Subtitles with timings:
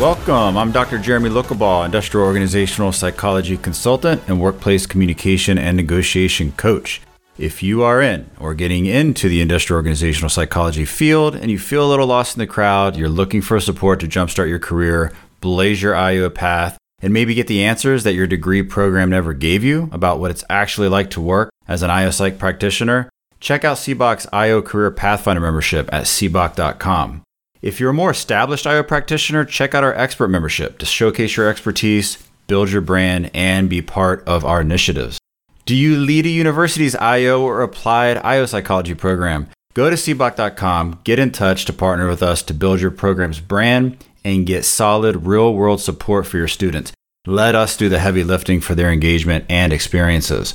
[0.00, 0.58] Welcome.
[0.58, 0.98] I'm Dr.
[0.98, 7.00] Jeremy Lucabaugh, industrial organizational psychology consultant and workplace communication and negotiation coach.
[7.38, 11.86] If you are in or getting into the industrial organizational psychology field and you feel
[11.86, 15.80] a little lost in the crowd, you're looking for support to jumpstart your career, blaze
[15.80, 19.88] your IO path, and maybe get the answers that your degree program never gave you
[19.92, 23.08] about what it's actually like to work as an IO psych practitioner,
[23.38, 27.22] check out SEBOC's IO Career Pathfinder membership at seboc.com.
[27.64, 31.48] If you're a more established IO practitioner, check out our expert membership to showcase your
[31.48, 35.18] expertise, build your brand, and be part of our initiatives.
[35.64, 39.48] Do you lead a university's IO or applied IO psychology program?
[39.72, 43.96] Go to seboc.com, get in touch to partner with us to build your program's brand
[44.26, 46.92] and get solid real world support for your students.
[47.26, 50.52] Let us do the heavy lifting for their engagement and experiences.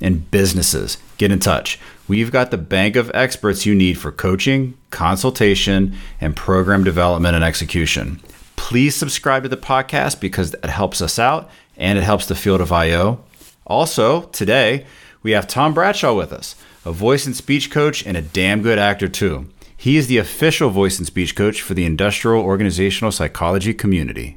[0.00, 1.78] And businesses, get in touch.
[2.08, 7.44] We've got the bank of experts you need for coaching, consultation, and program development and
[7.44, 8.20] execution.
[8.56, 12.60] Please subscribe to the podcast because it helps us out and it helps the field
[12.60, 13.24] of IO.
[13.64, 14.86] Also, today,
[15.22, 18.78] we have Tom Bradshaw with us, a voice and speech coach and a damn good
[18.78, 19.48] actor, too.
[19.76, 24.36] He is the official voice and speech coach for the industrial organizational psychology community.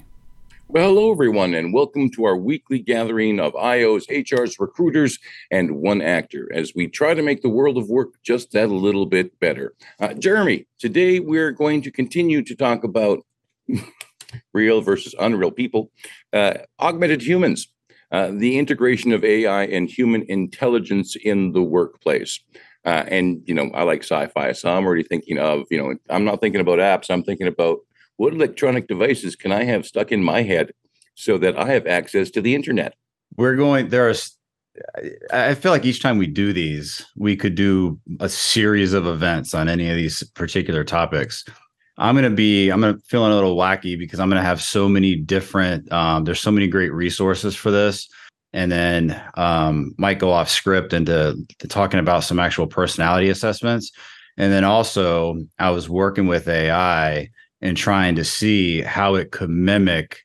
[0.67, 5.19] Well, hello, everyone, and welcome to our weekly gathering of IOs, HRs, recruiters,
[5.51, 9.05] and one actor as we try to make the world of work just that little
[9.05, 9.75] bit better.
[9.99, 13.23] Uh, Jeremy, today we're going to continue to talk about
[14.53, 15.91] real versus unreal people,
[16.33, 17.67] uh, augmented humans,
[18.11, 22.39] uh, the integration of AI and human intelligence in the workplace.
[22.83, 25.95] Uh, and, you know, I like sci fi, so I'm already thinking of, you know,
[26.09, 27.81] I'm not thinking about apps, I'm thinking about
[28.17, 30.71] what electronic devices can I have stuck in my head
[31.15, 32.93] so that I have access to the internet?
[33.37, 34.37] We're going, there's,
[35.31, 39.53] I feel like each time we do these, we could do a series of events
[39.53, 41.43] on any of these particular topics.
[41.97, 44.47] I'm going to be, I'm going to feeling a little wacky because I'm going to
[44.47, 48.09] have so many different, um, there's so many great resources for this.
[48.51, 51.35] And then um, might go off script into
[51.67, 53.91] talking about some actual personality assessments.
[54.37, 57.29] And then also, I was working with AI
[57.65, 60.19] and trying to see how it could mimic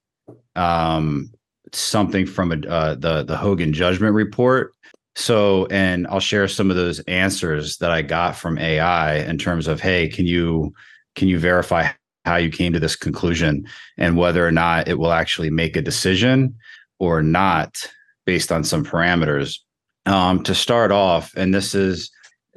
[0.56, 1.33] um,
[1.73, 4.75] something from a, uh, the the Hogan Judgment Report.
[5.17, 9.69] So, and I'll share some of those answers that I got from AI in terms
[9.69, 10.75] of, hey, can you
[11.17, 11.89] can you verify
[12.27, 15.83] how you came to this conclusion and whether or not it will actually make a
[15.83, 16.55] decision
[16.99, 17.91] or not
[18.27, 19.59] based on some parameters.
[20.05, 22.11] Um, to start off, and this is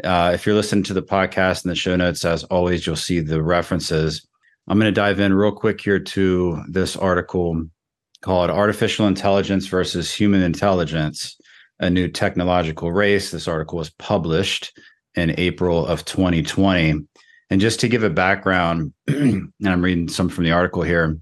[0.04, 3.22] uh, if you're listening to the podcast and the show notes, as always, you'll see
[3.22, 4.28] the references.
[4.68, 7.63] I'm going to dive in real quick here to this article
[8.22, 11.38] called Artificial Intelligence versus Human Intelligence,
[11.79, 13.31] a New Technological Race.
[13.31, 14.78] This article was published
[15.16, 17.01] in April of 2020.
[17.50, 21.18] And just to give a background, and I'm reading some from the article here,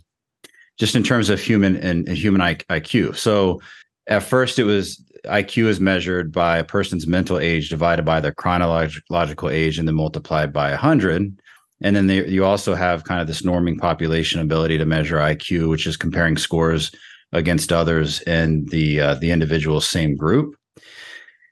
[0.78, 3.18] just in terms of human and, human IQ.
[3.18, 3.60] So
[4.06, 8.34] at first, it was IQ is measured by a person's mental age divided by their
[8.34, 11.42] chronological age and then multiplied by 100.
[11.82, 15.70] And then they, you also have kind of this norming population ability to measure IQ,
[15.70, 16.92] which is comparing scores
[17.34, 20.56] against others in the uh, the individual same group.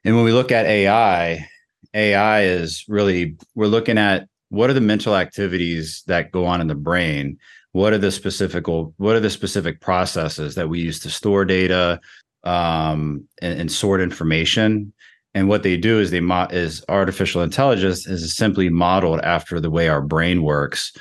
[0.06, 1.48] And when we look at AI,
[1.94, 6.68] AI is really we're looking at what are the mental activities that go on in
[6.68, 7.38] the brain.
[7.72, 12.00] What are the specific what are the specific processes that we use to store data
[12.44, 14.94] um, and, and sort information
[15.34, 19.70] and what they do is they mo- is artificial intelligence is simply modeled after the
[19.70, 20.92] way our brain works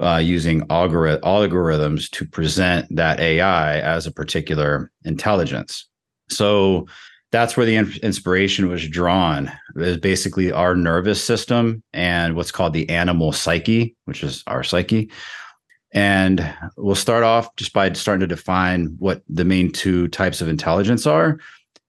[0.00, 5.88] uh, using algorith- algorithms to present that ai as a particular intelligence.
[6.28, 6.86] So
[7.32, 9.50] that's where the in- inspiration was drawn.
[9.76, 15.10] Is basically our nervous system and what's called the animal psyche which is our psyche.
[15.92, 20.48] And we'll start off just by starting to define what the main two types of
[20.48, 21.38] intelligence are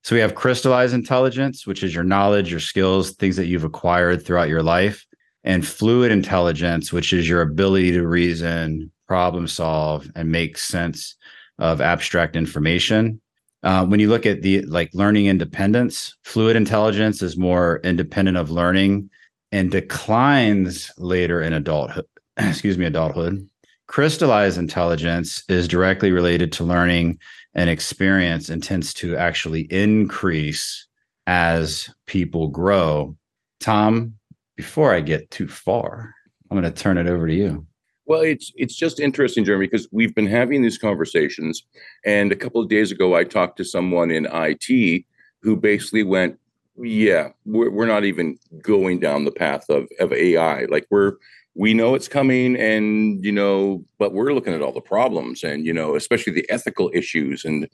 [0.04, 4.26] so we have crystallized intelligence, which is your knowledge, your skills, things that you've acquired
[4.26, 5.06] throughout your life,
[5.44, 11.16] and fluid intelligence, which is your ability to reason, problem solve, and make sense
[11.58, 13.20] of abstract information.
[13.62, 18.50] Uh, when you look at the like learning independence, fluid intelligence is more independent of
[18.50, 19.10] learning
[19.52, 22.06] and declines later in adulthood.
[22.38, 23.50] Excuse me, adulthood.
[23.88, 27.18] Crystallized intelligence is directly related to learning
[27.54, 30.88] and experience and tends to actually increase
[31.28, 33.16] as people grow.
[33.60, 34.14] Tom,
[34.56, 36.14] before I get too far,
[36.50, 37.66] I'm going to turn it over to you.
[38.06, 41.64] Well, it's it's just interesting, Jeremy, because we've been having these conversations,
[42.04, 45.06] and a couple of days ago, I talked to someone in IT
[45.44, 46.40] who basically went,
[46.76, 50.66] "Yeah, we're, we're not even going down the path of of AI.
[50.66, 51.18] Like we're
[51.56, 55.66] we know it's coming, and you know, but we're looking at all the problems, and
[55.66, 57.44] you know, especially the ethical issues.
[57.44, 57.68] And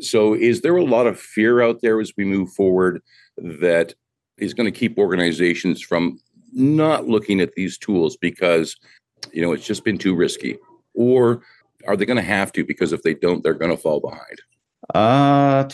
[0.00, 3.02] so, is there a lot of fear out there as we move forward
[3.38, 3.94] that
[4.38, 6.18] is going to keep organizations from
[6.52, 8.76] not looking at these tools because
[9.32, 10.58] you know, it's just been too risky?
[10.94, 11.42] Or
[11.86, 12.64] are they going to have to?
[12.64, 14.40] Because if they don't, they're going to fall behind.
[14.94, 15.68] Uh,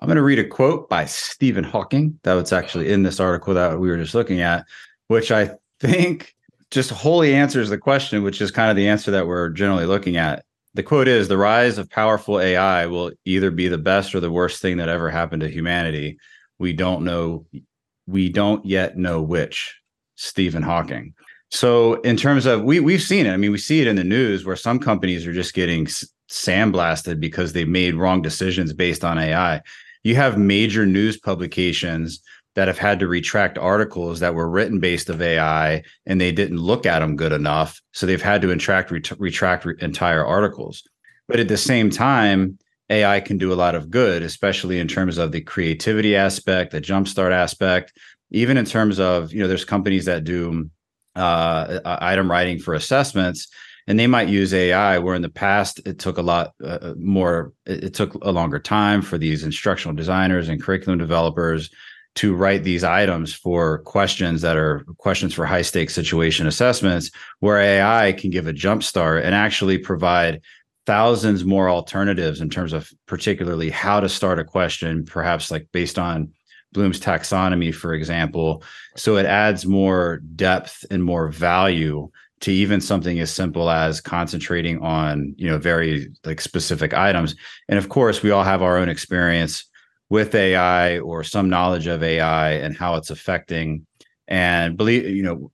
[0.00, 3.54] I'm going to read a quote by Stephen Hawking that was actually in this article
[3.54, 4.64] that we were just looking at,
[5.08, 6.34] which I think
[6.70, 10.16] just wholly answers the question, which is kind of the answer that we're generally looking
[10.16, 10.44] at.
[10.74, 14.30] The quote is The rise of powerful AI will either be the best or the
[14.30, 16.18] worst thing that ever happened to humanity.
[16.58, 17.46] We don't know,
[18.06, 19.74] we don't yet know which.
[20.16, 21.14] Stephen Hawking.
[21.50, 23.32] So in terms of we we've seen it.
[23.32, 25.86] I mean, we see it in the news where some companies are just getting
[26.30, 29.62] sandblasted because they made wrong decisions based on AI.
[30.02, 32.20] You have major news publications
[32.56, 36.56] that have had to retract articles that were written based of AI and they didn't
[36.56, 40.82] look at them good enough, so they've had to retract ret- retract re- entire articles.
[41.28, 42.58] But at the same time,
[42.88, 46.80] AI can do a lot of good, especially in terms of the creativity aspect, the
[46.80, 47.92] jumpstart aspect,
[48.30, 50.70] even in terms of you know, there's companies that do
[51.14, 53.48] uh, item writing for assessments
[53.86, 56.94] and they might use ai where in the past it took a lot uh, uh
[56.98, 61.70] more it took a longer time for these instructional designers and curriculum developers
[62.16, 67.10] to write these items for questions that are questions for high stakes situation assessments
[67.40, 70.40] where ai can give a jump start and actually provide
[70.86, 75.98] thousands more alternatives in terms of particularly how to start a question perhaps like based
[75.98, 76.32] on
[76.72, 78.62] Bloom's taxonomy, for example.
[78.96, 82.10] So it adds more depth and more value
[82.40, 87.34] to even something as simple as concentrating on, you know, very like specific items.
[87.68, 89.64] And of course, we all have our own experience
[90.08, 93.86] with AI or some knowledge of AI and how it's affecting.
[94.28, 95.50] And believe, you know,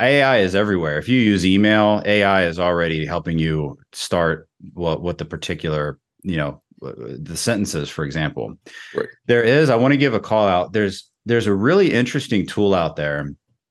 [0.00, 0.98] AI is everywhere.
[0.98, 6.36] If you use email, AI is already helping you start what what the particular, you
[6.36, 8.56] know, the sentences, for example.
[8.94, 9.08] Right.
[9.26, 10.72] There is, I want to give a call out.
[10.72, 13.28] There's there's a really interesting tool out there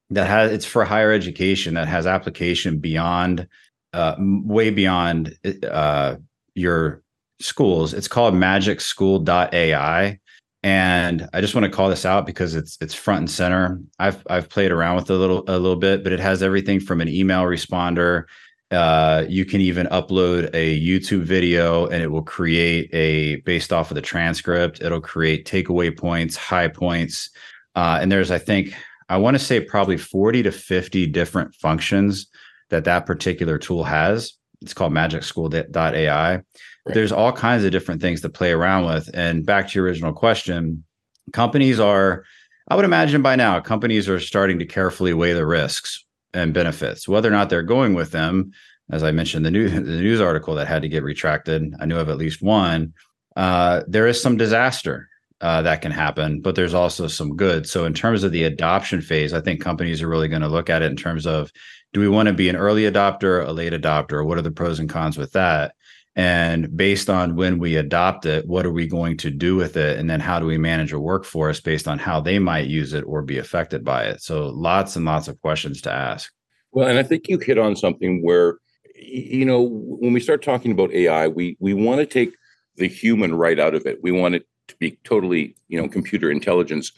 [0.09, 3.47] that has it's for higher education that has application beyond
[3.93, 5.35] uh, way beyond
[5.69, 6.15] uh,
[6.53, 7.01] your
[7.43, 7.93] schools.
[7.93, 10.19] It's called magicschool.ai.
[10.63, 13.81] And I just want to call this out because it's it's front and center.
[13.97, 16.79] I've I've played around with it a little a little bit, but it has everything
[16.79, 18.25] from an email responder
[18.71, 23.91] uh, you can even upload a YouTube video and it will create a based off
[23.91, 27.29] of the transcript, it'll create takeaway points, high points.
[27.75, 28.73] Uh, and there's, I think,
[29.09, 32.27] I want to say probably 40 to 50 different functions
[32.69, 34.33] that that particular tool has.
[34.61, 36.41] It's called magicschool.ai.
[36.85, 39.09] There's all kinds of different things to play around with.
[39.13, 40.83] And back to your original question,
[41.31, 42.23] companies are,
[42.67, 47.07] I would imagine by now, companies are starting to carefully weigh the risks and benefits.
[47.07, 48.51] Whether or not they're going with them,
[48.91, 51.73] as I mentioned, the news the news article that had to get retracted.
[51.79, 52.93] I knew of at least one.
[53.35, 55.07] Uh, there is some disaster
[55.39, 57.67] uh, that can happen, but there's also some good.
[57.67, 60.69] So in terms of the adoption phase, I think companies are really going to look
[60.69, 61.51] at it in terms of
[61.93, 64.25] do we want to be an early adopter, a late adopter?
[64.25, 65.73] What are the pros and cons with that?
[66.15, 69.97] And based on when we adopt it, what are we going to do with it?
[69.97, 73.03] And then how do we manage a workforce based on how they might use it
[73.03, 74.21] or be affected by it?
[74.21, 76.31] So lots and lots of questions to ask.
[76.73, 78.57] Well, and I think you hit on something where,
[78.95, 82.33] you know, when we start talking about AI, we we want to take
[82.75, 83.99] the human right out of it.
[84.03, 86.91] We want it to be totally, you know, computer intelligence.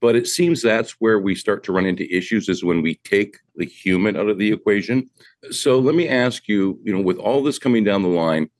[0.00, 3.38] But it seems that's where we start to run into issues is when we take
[3.56, 5.08] the human out of the equation.
[5.50, 8.50] So let me ask you, you know, with all this coming down the line,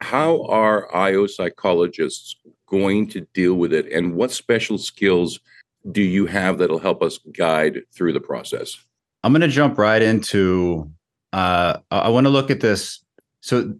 [0.00, 3.90] how are IO psychologists going to deal with it?
[3.92, 5.40] And what special skills
[5.90, 8.76] do you have that'll help us guide through the process?
[9.24, 10.90] I'm going to jump right into.
[11.32, 13.02] Uh, I want to look at this.
[13.40, 13.74] So,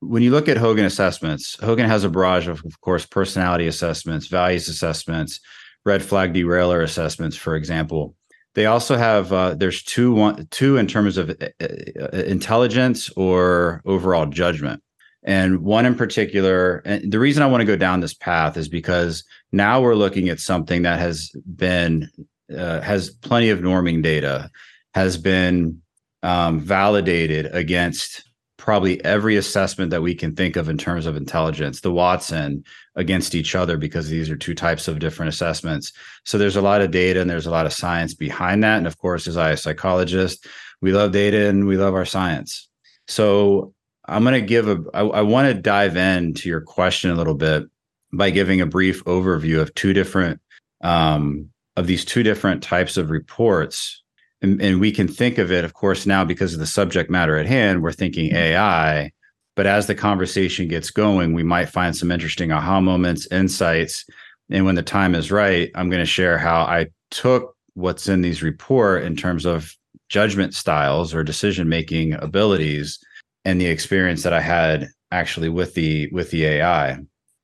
[0.00, 4.28] when you look at Hogan assessments, Hogan has a barrage of, of course, personality assessments,
[4.28, 5.40] values assessments,
[5.84, 8.14] red flag derailer assessments, for example.
[8.54, 13.80] They also have uh, there's two one two in terms of uh, uh, intelligence or
[13.84, 14.82] overall judgment,
[15.22, 16.82] and one in particular.
[16.84, 20.28] And the reason I want to go down this path is because now we're looking
[20.28, 22.08] at something that has been
[22.56, 24.50] uh, has plenty of norming data,
[24.94, 25.80] has been
[26.24, 28.24] um, validated against
[28.60, 32.62] probably every assessment that we can think of in terms of intelligence, the Watson
[32.94, 35.92] against each other, because these are two types of different assessments.
[36.24, 38.76] So there's a lot of data and there's a lot of science behind that.
[38.76, 40.46] And of course, as I a psychologist,
[40.82, 42.68] we love data and we love our science.
[43.08, 43.72] So
[44.06, 47.34] I'm going to give a, I, I want to dive into your question a little
[47.34, 47.64] bit
[48.12, 50.40] by giving a brief overview of two different,
[50.82, 53.99] um, of these two different types of reports.
[54.42, 57.36] And, and we can think of it, of course, now because of the subject matter
[57.36, 59.12] at hand, we're thinking AI.
[59.54, 64.06] But as the conversation gets going, we might find some interesting aha moments, insights.
[64.48, 68.22] And when the time is right, I'm going to share how I took what's in
[68.22, 69.74] these report in terms of
[70.08, 72.98] judgment styles or decision making abilities
[73.44, 76.98] and the experience that I had actually with the with the AI.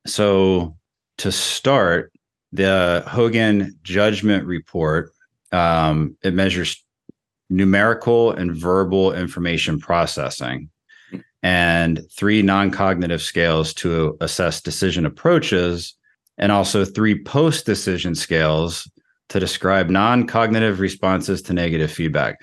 [0.06, 0.76] So
[1.18, 2.12] to start,
[2.52, 5.12] the Hogan judgment report
[5.52, 6.84] um, it measures
[7.48, 10.68] numerical and verbal information processing
[11.42, 15.94] and three non-cognitive scales to assess decision approaches
[16.38, 18.90] and also three post-decision scales
[19.28, 22.38] to describe non-cognitive responses to negative feedback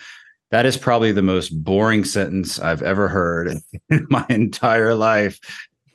[0.54, 3.58] that is probably the most boring sentence I've ever heard
[3.90, 5.40] in my entire life,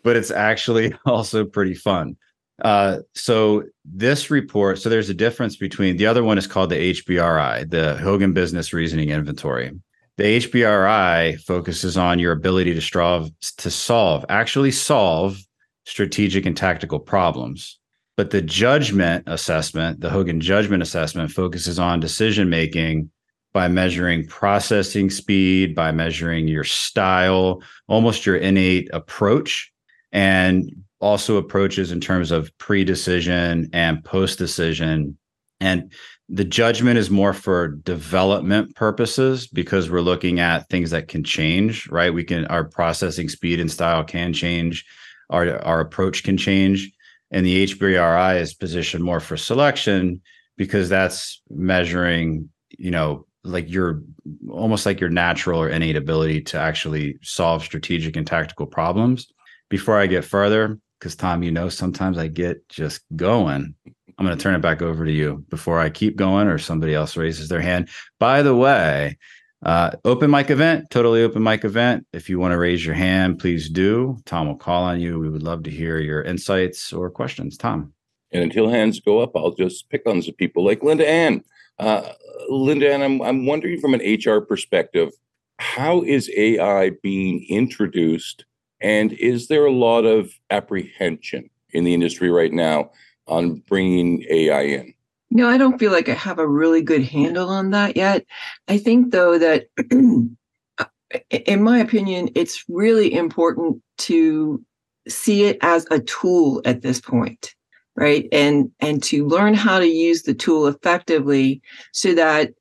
[0.02, 2.16] but it's actually also pretty fun.
[2.62, 6.92] Uh, so this report, so there's a difference between the other one is called the
[6.94, 9.72] HBRI, the Hogan Business Reasoning Inventory.
[10.16, 15.38] The HBRI focuses on your ability to solve to solve, actually solve
[15.86, 17.78] strategic and tactical problems.
[18.16, 23.10] But the judgment assessment, the Hogan judgment assessment focuses on decision making
[23.52, 29.72] by measuring processing speed, by measuring your style, almost your innate approach,
[30.10, 35.16] and also approaches in terms of pre decision and post decision.
[35.60, 35.92] And
[36.28, 41.88] the judgment is more for development purposes because we're looking at things that can change,
[41.88, 42.12] right?
[42.12, 44.84] We can, our processing speed and style can change,
[45.30, 46.90] our, our approach can change.
[47.30, 50.20] And the HBRI is positioned more for selection
[50.56, 54.02] because that's measuring, you know, like your
[54.50, 59.32] almost like your natural or innate ability to actually solve strategic and tactical problems.
[59.70, 63.74] Before I get further, because Tom, you know, sometimes I get just going.
[64.18, 66.94] I'm going to turn it back over to you before I keep going or somebody
[66.94, 67.88] else raises their hand.
[68.18, 69.16] By the way,
[69.64, 72.06] uh, open mic event, totally open mic event.
[72.12, 74.18] If you want to raise your hand, please do.
[74.24, 75.18] Tom will call on you.
[75.18, 77.56] We would love to hear your insights or questions.
[77.56, 77.92] Tom.
[78.32, 81.42] And until hands go up, I'll just pick on some people like LindaAnn.
[81.78, 82.12] Uh,
[82.48, 85.10] Linda, Ann, I'm, I'm wondering from an HR perspective,
[85.58, 88.44] how is AI being introduced?
[88.80, 92.90] And is there a lot of apprehension in the industry right now
[93.26, 94.94] on bringing AI in?
[95.30, 98.24] No, I don't feel like I have a really good handle on that yet.
[98.68, 104.64] I think, though, that in my opinion, it's really important to
[105.08, 107.54] see it as a tool at this point
[107.96, 111.60] right and and to learn how to use the tool effectively
[111.92, 112.52] so that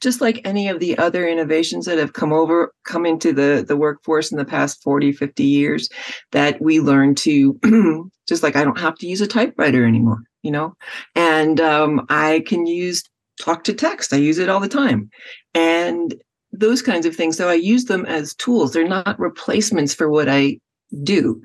[0.00, 3.76] just like any of the other innovations that have come over come into the the
[3.76, 5.88] workforce in the past 40 50 years
[6.32, 7.58] that we learn to
[8.28, 10.76] just like i don't have to use a typewriter anymore you know?
[11.14, 13.02] And um, i can use
[13.40, 15.10] talk to text i use it all the time.
[15.54, 16.14] And
[16.52, 20.28] those kinds of things so i use them as tools they're not replacements for what
[20.28, 20.58] i
[21.02, 21.42] do.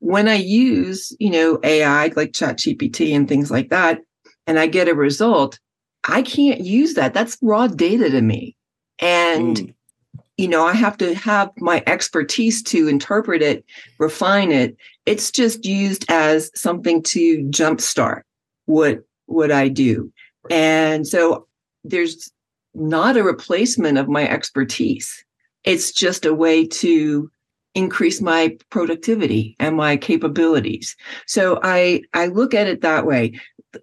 [0.00, 4.00] When I use, you know, AI like ChatGPT and things like that,
[4.46, 5.58] and I get a result,
[6.06, 7.14] I can't use that.
[7.14, 8.56] That's raw data to me.
[8.98, 9.74] And, mm.
[10.36, 13.64] you know, I have to have my expertise to interpret it,
[13.98, 14.76] refine it.
[15.04, 18.22] It's just used as something to jumpstart
[18.66, 20.12] what what I do.
[20.50, 21.46] And so
[21.82, 22.30] there's
[22.74, 25.24] not a replacement of my expertise.
[25.64, 27.30] It's just a way to
[27.74, 30.96] increase my productivity and my capabilities.
[31.26, 33.38] So I I look at it that way.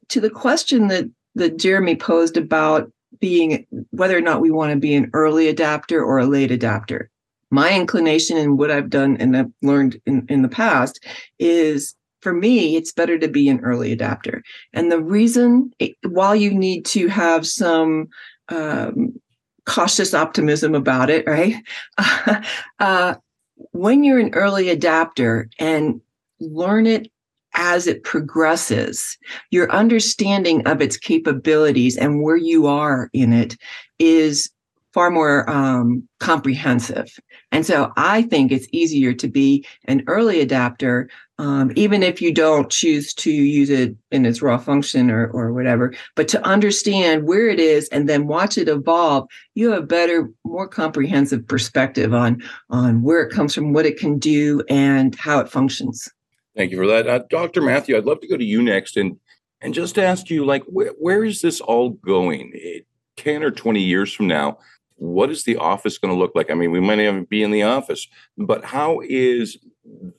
[0.10, 4.80] To the question that that Jeremy posed about being whether or not we want to
[4.80, 7.10] be an early adapter or a late adapter.
[7.50, 11.04] My inclination and what I've done and I've learned in, in the past
[11.40, 14.42] is for me, it's better to be an early adapter.
[14.72, 15.72] And the reason,
[16.08, 18.08] while you need to have some
[18.50, 19.14] um,
[19.66, 21.56] cautious optimism about it, right?
[22.80, 23.16] uh,
[23.72, 26.02] when you're an early adapter and
[26.40, 27.12] learn it
[27.56, 29.18] as it progresses,
[29.52, 33.58] your understanding of its capabilities and where you are in it
[34.00, 34.50] is
[34.94, 37.20] far more um, comprehensive.
[37.52, 42.32] And so I think it's easier to be an early adapter um, even if you
[42.32, 47.28] don't choose to use it in its raw function or, or whatever, but to understand
[47.28, 52.14] where it is and then watch it evolve, you have a better, more comprehensive perspective
[52.14, 56.08] on, on where it comes from, what it can do, and how it functions.
[56.56, 57.08] Thank you for that.
[57.08, 57.62] Uh, Dr.
[57.62, 59.18] Matthew, I'd love to go to you next and,
[59.62, 62.52] and just ask you, like, where, where is this all going?
[62.54, 62.86] It,
[63.18, 64.58] 10 or 20 years from now,
[64.96, 66.52] what is the office going to look like?
[66.52, 68.08] I mean, we might even be in the office,
[68.38, 69.58] but how is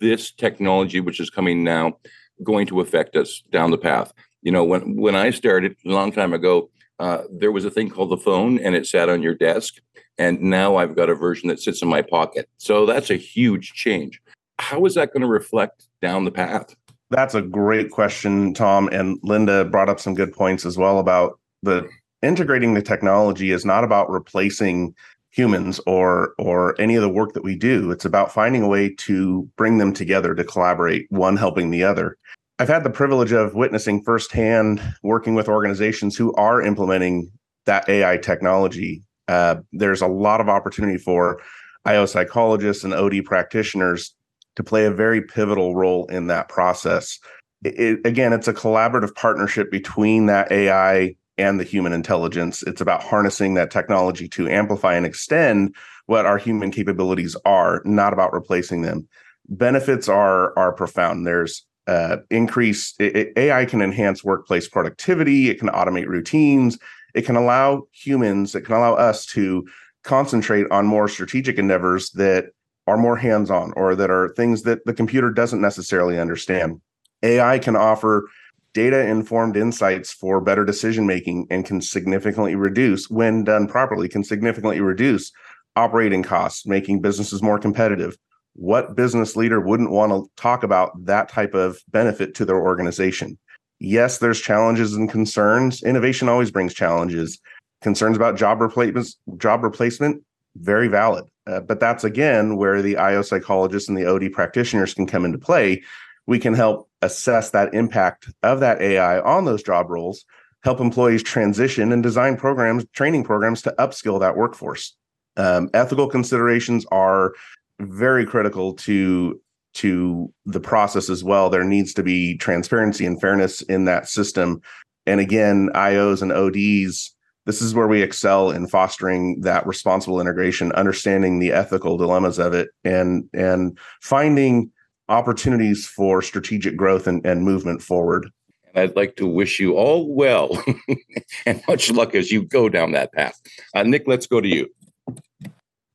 [0.00, 1.98] this technology, which is coming now,
[2.42, 4.12] going to affect us down the path?
[4.42, 7.88] You know, when when I started a long time ago, uh, there was a thing
[7.88, 9.76] called the phone, and it sat on your desk.
[10.18, 12.48] And now I've got a version that sits in my pocket.
[12.58, 14.20] So that's a huge change.
[14.58, 16.74] How is that going to reflect down the path?
[17.10, 18.88] That's a great question, Tom.
[18.92, 21.88] And Linda brought up some good points as well about the
[22.22, 24.94] integrating the technology is not about replacing
[25.30, 28.88] humans or or any of the work that we do it's about finding a way
[28.88, 32.16] to bring them together to collaborate one helping the other
[32.60, 37.28] i've had the privilege of witnessing firsthand working with organizations who are implementing
[37.66, 41.40] that ai technology uh, there's a lot of opportunity for
[41.84, 44.14] io psychologists and od practitioners
[44.56, 47.18] to play a very pivotal role in that process
[47.64, 52.62] it, again it's a collaborative partnership between that ai and the human intelligence.
[52.62, 55.74] It's about harnessing that technology to amplify and extend
[56.06, 59.08] what our human capabilities are, not about replacing them.
[59.48, 61.26] Benefits are are profound.
[61.26, 65.50] There's uh, increase AI can enhance workplace productivity.
[65.50, 66.78] It can automate routines.
[67.14, 68.54] It can allow humans.
[68.54, 69.66] It can allow us to
[70.02, 72.46] concentrate on more strategic endeavors that
[72.86, 76.80] are more hands-on or that are things that the computer doesn't necessarily understand.
[77.22, 78.28] AI can offer
[78.74, 84.24] data informed insights for better decision making and can significantly reduce, when done properly, can
[84.24, 85.32] significantly reduce
[85.76, 88.16] operating costs, making businesses more competitive.
[88.54, 93.38] What business leader wouldn't want to talk about that type of benefit to their organization?
[93.80, 95.82] Yes, there's challenges and concerns.
[95.82, 97.40] Innovation always brings challenges.
[97.82, 100.22] Concerns about job replacement, job replacement,
[100.56, 101.24] very valid.
[101.46, 105.38] Uh, but that's again where the IO psychologists and the OD practitioners can come into
[105.38, 105.82] play
[106.26, 110.24] we can help assess that impact of that AI on those job roles,
[110.62, 114.96] help employees transition and design programs, training programs to upskill that workforce.
[115.36, 117.34] Um, ethical considerations are
[117.80, 119.40] very critical to
[119.74, 121.50] to the process as well.
[121.50, 124.62] There needs to be transparency and fairness in that system.
[125.04, 127.13] And again, IOs and ODs,
[127.46, 132.54] this is where we excel in fostering that responsible integration, understanding the ethical dilemmas of
[132.54, 134.70] it, and and finding
[135.08, 138.30] opportunities for strategic growth and, and movement forward.
[138.74, 140.64] I'd like to wish you all well
[141.46, 143.40] and much luck as you go down that path.
[143.74, 144.68] Uh, Nic, let's go to you.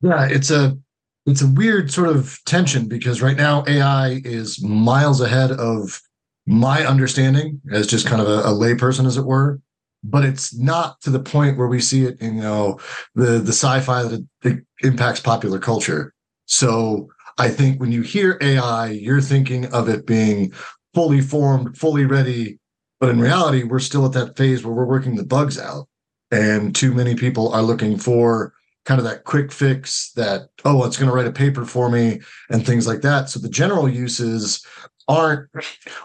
[0.01, 0.77] Yeah, it's a
[1.25, 6.01] it's a weird sort of tension because right now AI is miles ahead of
[6.45, 9.59] my understanding as just kind of a, a layperson, as it were.
[10.03, 12.79] But it's not to the point where we see it in you know
[13.15, 16.13] the the sci-fi that impacts popular culture.
[16.45, 20.53] So I think when you hear AI, you're thinking of it being
[20.93, 22.59] fully formed, fully ready.
[22.99, 25.87] But in reality, we're still at that phase where we're working the bugs out.
[26.31, 28.53] And too many people are looking for
[28.85, 32.19] kind of that quick fix that, oh, it's going to write a paper for me
[32.49, 33.29] and things like that.
[33.29, 34.65] So the general uses
[35.07, 35.49] aren't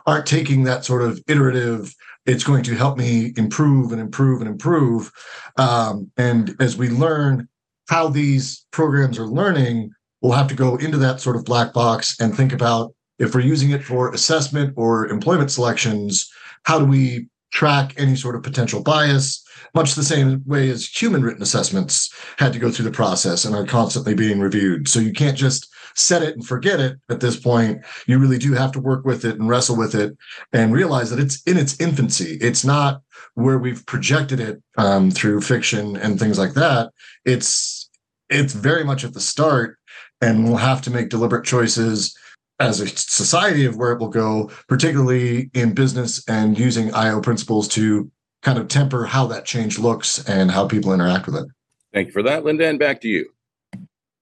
[0.06, 1.94] aren't taking that sort of iterative
[2.26, 5.12] it's going to help me improve and improve and improve.
[5.56, 7.48] Um, and as we learn
[7.88, 9.90] how these programs are learning
[10.24, 13.42] we'll have to go into that sort of black box and think about if we're
[13.42, 16.32] using it for assessment or employment selections,
[16.62, 19.42] how do we track any sort of potential bias,
[19.74, 23.54] much the same way as human written assessments had to go through the process and
[23.54, 24.88] are constantly being reviewed.
[24.88, 27.84] So you can't just set it and forget it at this point.
[28.08, 30.16] You really do have to work with it and wrestle with it
[30.52, 32.36] and realize that it's in its infancy.
[32.40, 33.02] It's not
[33.34, 36.90] where we've projected it um, through fiction and things like that.
[37.24, 37.88] It's
[38.30, 39.78] it's very much at the start
[40.20, 42.16] and we'll have to make deliberate choices
[42.60, 47.68] as a society of where it will go, particularly in business and using IO principles
[47.68, 48.10] to
[48.42, 51.46] kind of temper how that change looks and how people interact with it.
[51.92, 52.66] Thank you for that, Linda.
[52.66, 53.30] And back to you.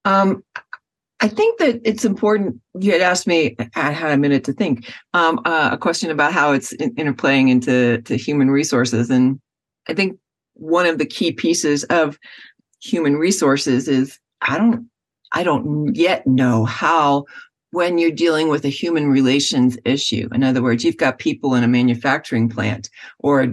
[0.05, 0.43] Um,
[1.19, 2.59] I think that it's important.
[2.79, 6.33] You had asked me, I had a minute to think, um, uh, a question about
[6.33, 9.09] how it's interplaying into to human resources.
[9.09, 9.39] And
[9.87, 10.19] I think
[10.55, 12.19] one of the key pieces of
[12.81, 14.89] human resources is I don't
[15.31, 17.25] I don't yet know how
[17.73, 20.29] when you're dealing with a human relations issue.
[20.31, 23.47] In other words, you've got people in a manufacturing plant or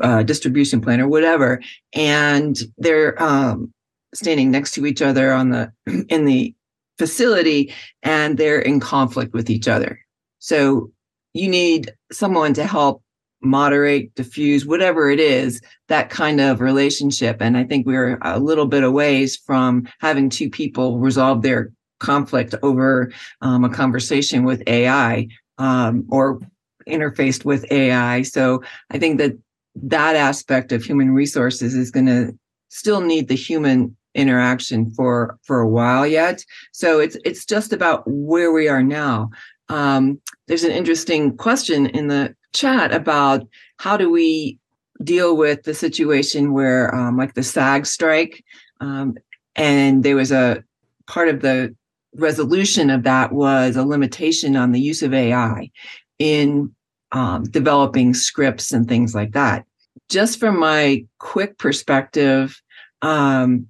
[0.00, 1.60] a distribution plant or whatever,
[1.92, 3.74] and they're um,
[4.14, 5.72] standing next to each other on the
[6.08, 6.54] in the
[6.98, 9.98] facility, and they're in conflict with each other.
[10.38, 10.92] So
[11.32, 13.02] you need someone to help
[13.42, 17.38] moderate, diffuse, whatever it is, that kind of relationship.
[17.40, 21.72] And I think we're a little bit away from having two people resolve their
[22.04, 26.40] conflict over um, a conversation with AI um, or
[26.88, 28.22] interfaced with AI.
[28.22, 29.32] So I think that
[29.76, 32.38] that aspect of human resources is going to
[32.68, 36.44] still need the human interaction for for a while yet.
[36.72, 39.30] So it's it's just about where we are now.
[39.68, 43.46] Um, there's an interesting question in the chat about
[43.78, 44.58] how do we
[45.02, 48.44] deal with the situation where, um, like the SAG strike,
[48.80, 49.16] um,
[49.56, 50.62] and there was a
[51.06, 51.74] part of the
[52.14, 55.70] resolution of that was a limitation on the use of AI
[56.18, 56.74] in
[57.12, 59.64] um, developing scripts and things like that.
[60.08, 62.60] Just from my quick perspective,
[63.02, 63.68] um,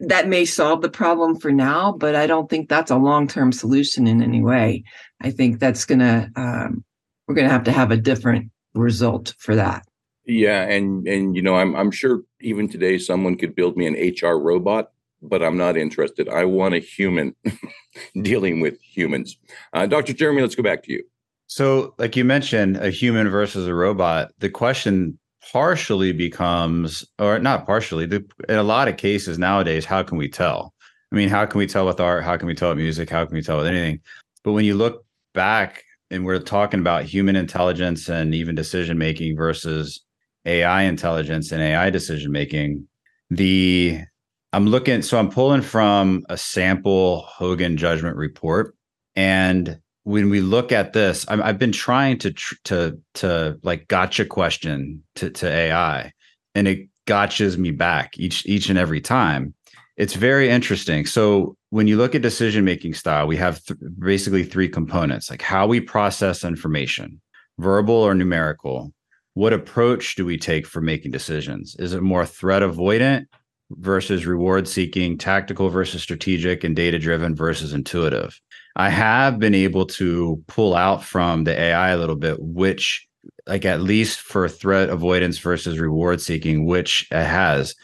[0.00, 3.52] that may solve the problem for now, but I don't think that's a long term
[3.52, 4.84] solution in any way.
[5.20, 6.84] I think that's going to, um,
[7.26, 9.84] we're going to have to have a different result for that.
[10.28, 13.94] Yeah, and and you know, I'm I'm sure even today someone could build me an
[13.94, 16.28] HR robot, but I'm not interested.
[16.28, 17.34] I want a human
[18.22, 19.36] dealing with humans.
[19.72, 20.12] Uh, Dr.
[20.12, 21.04] Jeremy, let's go back to you.
[21.46, 24.32] So, like you mentioned, a human versus a robot.
[24.38, 25.18] The question
[25.50, 30.28] partially becomes, or not partially, the, in a lot of cases nowadays, how can we
[30.28, 30.74] tell?
[31.10, 32.22] I mean, how can we tell with art?
[32.22, 33.08] How can we tell with music?
[33.08, 34.00] How can we tell with anything?
[34.44, 39.36] But when you look back and we're talking about human intelligence and even decision making
[39.36, 40.02] versus
[40.44, 42.86] AI intelligence and AI decision making,
[43.30, 44.00] the
[44.52, 48.74] I'm looking, so I'm pulling from a sample Hogan judgment report.
[49.14, 52.32] And when we look at this, i have been trying to
[52.64, 56.12] to to like gotcha question to to AI,
[56.54, 59.54] and it gotchas me back each each and every time.
[59.98, 61.04] It's very interesting.
[61.04, 65.42] So when you look at decision making style, we have th- basically three components: like
[65.42, 67.20] how we process information,
[67.58, 68.94] verbal or numerical.
[69.34, 71.76] What approach do we take for making decisions?
[71.78, 73.26] Is it more threat avoidant
[73.70, 78.40] versus reward seeking, tactical versus strategic, and data driven versus intuitive?
[78.76, 83.06] I have been able to pull out from the AI a little bit, which,
[83.46, 87.74] like, at least for threat avoidance versus reward seeking, which it has.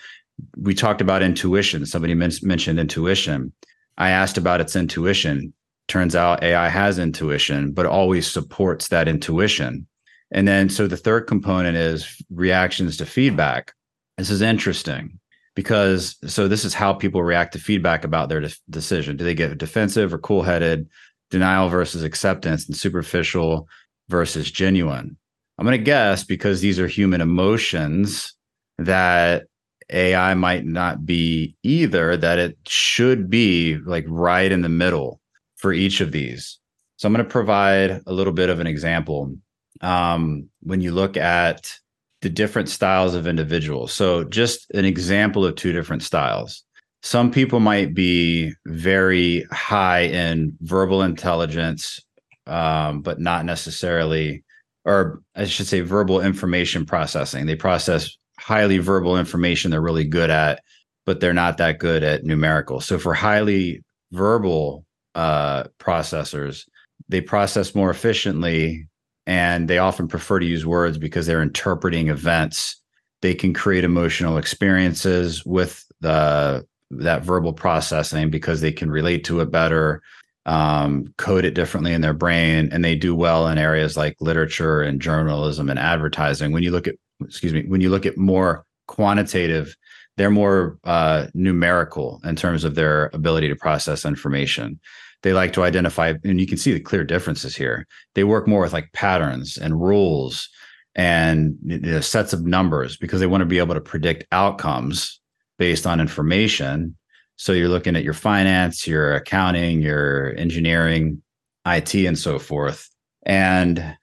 [0.56, 1.84] We talked about intuition.
[1.84, 3.52] Somebody men- mentioned intuition.
[3.98, 5.52] I asked about its intuition.
[5.88, 9.86] Turns out AI has intuition, but always supports that intuition.
[10.30, 13.72] And then, so the third component is reactions to feedback.
[14.16, 15.18] This is interesting
[15.54, 19.16] because so this is how people react to feedback about their de- decision.
[19.16, 20.88] Do they get defensive or cool headed,
[21.30, 23.68] denial versus acceptance, and superficial
[24.08, 25.16] versus genuine?
[25.58, 28.34] I'm going to guess because these are human emotions
[28.78, 29.44] that
[29.90, 35.20] AI might not be either, that it should be like right in the middle
[35.56, 36.58] for each of these.
[36.96, 39.36] So I'm going to provide a little bit of an example.
[39.80, 41.78] Um, when you look at
[42.24, 43.92] the different styles of individuals.
[43.92, 46.64] So, just an example of two different styles.
[47.02, 52.00] Some people might be very high in verbal intelligence,
[52.46, 54.42] um, but not necessarily,
[54.86, 57.44] or I should say, verbal information processing.
[57.44, 60.62] They process highly verbal information they're really good at,
[61.04, 62.80] but they're not that good at numerical.
[62.80, 63.82] So, for highly
[64.12, 66.64] verbal uh, processors,
[67.10, 68.88] they process more efficiently
[69.26, 72.80] and they often prefer to use words because they're interpreting events.
[73.22, 79.40] They can create emotional experiences with the that verbal processing because they can relate to
[79.40, 80.02] it better,
[80.46, 84.82] um, code it differently in their brain, and they do well in areas like literature
[84.82, 86.52] and journalism and advertising.
[86.52, 89.74] When you look at excuse me, when you look at more quantitative,
[90.16, 94.78] they're more uh, numerical in terms of their ability to process information
[95.24, 97.86] they like to identify and you can see the clear differences here.
[98.14, 100.50] They work more with like patterns and rules
[100.94, 105.18] and you know, sets of numbers because they want to be able to predict outcomes
[105.58, 106.94] based on information.
[107.36, 111.22] So you're looking at your finance your accounting your engineering
[111.66, 112.90] it and so forth.
[113.24, 113.96] And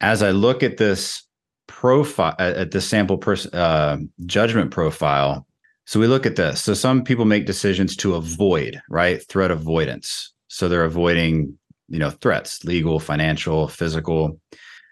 [0.00, 1.22] as i look at this
[1.68, 5.46] profile at this sample person uh, judgment profile
[5.84, 6.62] so we look at this.
[6.62, 9.22] So some people make decisions to avoid right?
[9.28, 14.38] Threat avoidance so they're avoiding, you know, threats, legal, financial, physical.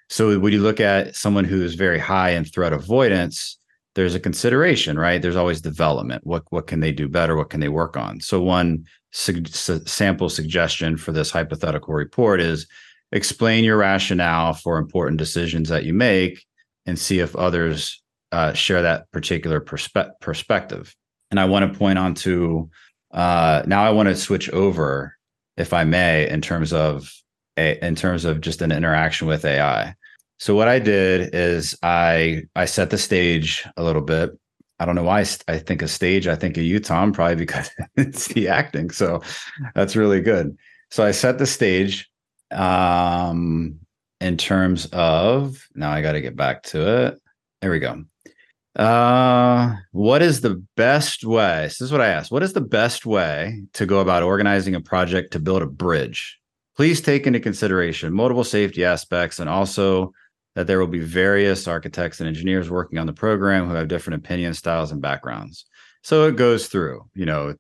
[0.09, 3.59] So when you look at someone who is very high in threat avoidance,
[3.94, 5.20] there's a consideration, right?
[5.20, 6.27] There's always development.
[6.27, 7.37] What what can they do better?
[7.37, 8.20] What can they work on?
[8.20, 12.66] So one su- su- sample suggestion for this hypothetical report is
[13.12, 16.42] explain your rationale for important decisions that you make
[16.87, 20.96] and see if others uh, share that particular perspe- perspective.
[21.31, 22.70] And I want to point on to
[23.11, 25.18] uh, now I want to switch over
[25.61, 27.12] if I may, in terms of
[27.57, 29.94] a, in terms of just an interaction with AI.
[30.38, 34.31] So what I did is I I set the stage a little bit.
[34.79, 36.27] I don't know why I think a stage.
[36.27, 38.90] I think of you, Tom, probably because it's the acting.
[38.90, 39.23] So
[39.75, 40.57] that's really good.
[40.90, 42.11] So I set the stage
[42.51, 43.79] um,
[44.20, 47.20] in terms of now I got to get back to it.
[47.61, 48.05] There we go.
[48.76, 51.68] Uh, what is the best way?
[51.68, 52.30] So this is what I asked.
[52.30, 56.38] What is the best way to go about organizing a project to build a bridge?
[56.76, 60.12] Please take into consideration multiple safety aspects and also
[60.54, 64.24] that there will be various architects and engineers working on the program who have different
[64.24, 65.66] opinions, styles and backgrounds.
[66.02, 67.54] So it goes through, you know,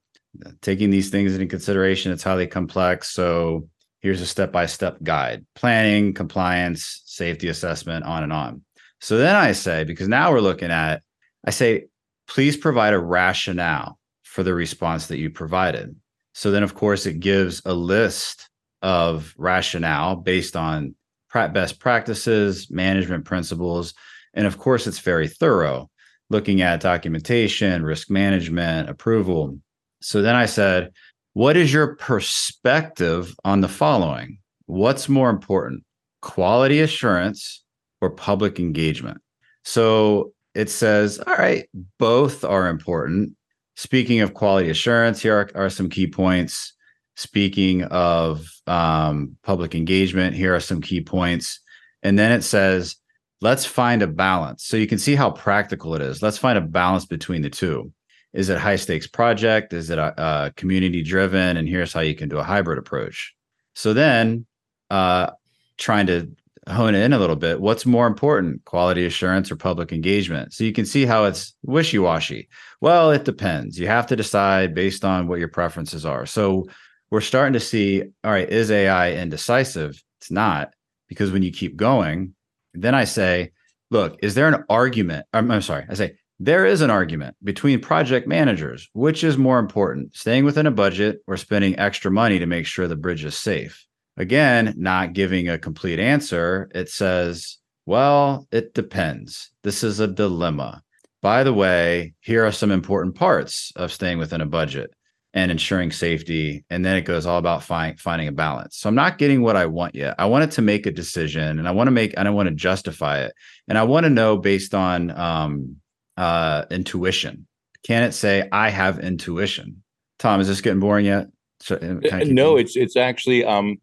[0.62, 2.12] taking these things into consideration.
[2.12, 3.10] It's highly complex.
[3.10, 3.68] So
[4.00, 8.62] here's a step by step guide planning, compliance, safety assessment, on and on.
[9.00, 11.02] So then I say, because now we're looking at,
[11.44, 11.86] I say,
[12.28, 15.96] please provide a rationale for the response that you provided.
[16.34, 18.48] So then, of course, it gives a list
[18.82, 20.94] of rationale based on
[21.32, 23.94] best practices, management principles.
[24.34, 25.90] And of course, it's very thorough,
[26.28, 29.58] looking at documentation, risk management, approval.
[30.00, 30.92] So then I said,
[31.32, 34.38] What is your perspective on the following?
[34.66, 35.84] What's more important,
[36.22, 37.64] quality assurance
[38.00, 39.20] or public engagement?
[39.64, 43.32] So it says, All right, both are important.
[43.76, 46.74] Speaking of quality assurance, here are, are some key points.
[47.16, 51.60] Speaking of um, public engagement, here are some key points.
[52.02, 52.96] And then it says,
[53.40, 54.64] let's find a balance.
[54.64, 56.22] So you can see how practical it is.
[56.22, 57.92] Let's find a balance between the two.
[58.32, 59.72] Is it high stakes project?
[59.72, 61.56] Is it a, a community driven?
[61.56, 63.34] And here's how you can do a hybrid approach.
[63.74, 64.46] So then,
[64.88, 65.30] uh,
[65.78, 66.30] trying to
[66.68, 70.52] hone in a little bit, what's more important, quality assurance or public engagement?
[70.52, 72.48] So you can see how it's wishy washy.
[72.80, 73.78] Well, it depends.
[73.78, 76.26] You have to decide based on what your preferences are.
[76.26, 76.66] So
[77.10, 80.02] we're starting to see, all right, is AI indecisive?
[80.20, 80.74] It's not,
[81.08, 82.34] because when you keep going,
[82.74, 83.52] then I say,
[83.90, 85.26] look, is there an argument?
[85.32, 88.88] I'm, I'm sorry, I say, there is an argument between project managers.
[88.94, 92.88] Which is more important, staying within a budget or spending extra money to make sure
[92.88, 93.86] the bridge is safe?
[94.20, 96.70] Again, not giving a complete answer.
[96.74, 97.56] It says,
[97.86, 99.50] well, it depends.
[99.62, 100.82] This is a dilemma.
[101.22, 104.92] By the way, here are some important parts of staying within a budget
[105.32, 106.66] and ensuring safety.
[106.68, 108.76] And then it goes all about find, finding a balance.
[108.76, 110.16] So I'm not getting what I want yet.
[110.18, 112.54] I wanted to make a decision and I want to make, and I want to
[112.54, 113.32] justify it.
[113.68, 115.76] And I want to know based on um,
[116.18, 117.46] uh, intuition.
[117.86, 119.82] Can it say, I have intuition?
[120.18, 121.28] Tom, is this getting boring yet?
[121.60, 123.78] So, uh, no, it's it's actually um,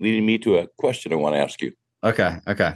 [0.00, 1.72] leading me to a question I want to ask you.
[2.04, 2.36] Okay.
[2.46, 2.74] Okay.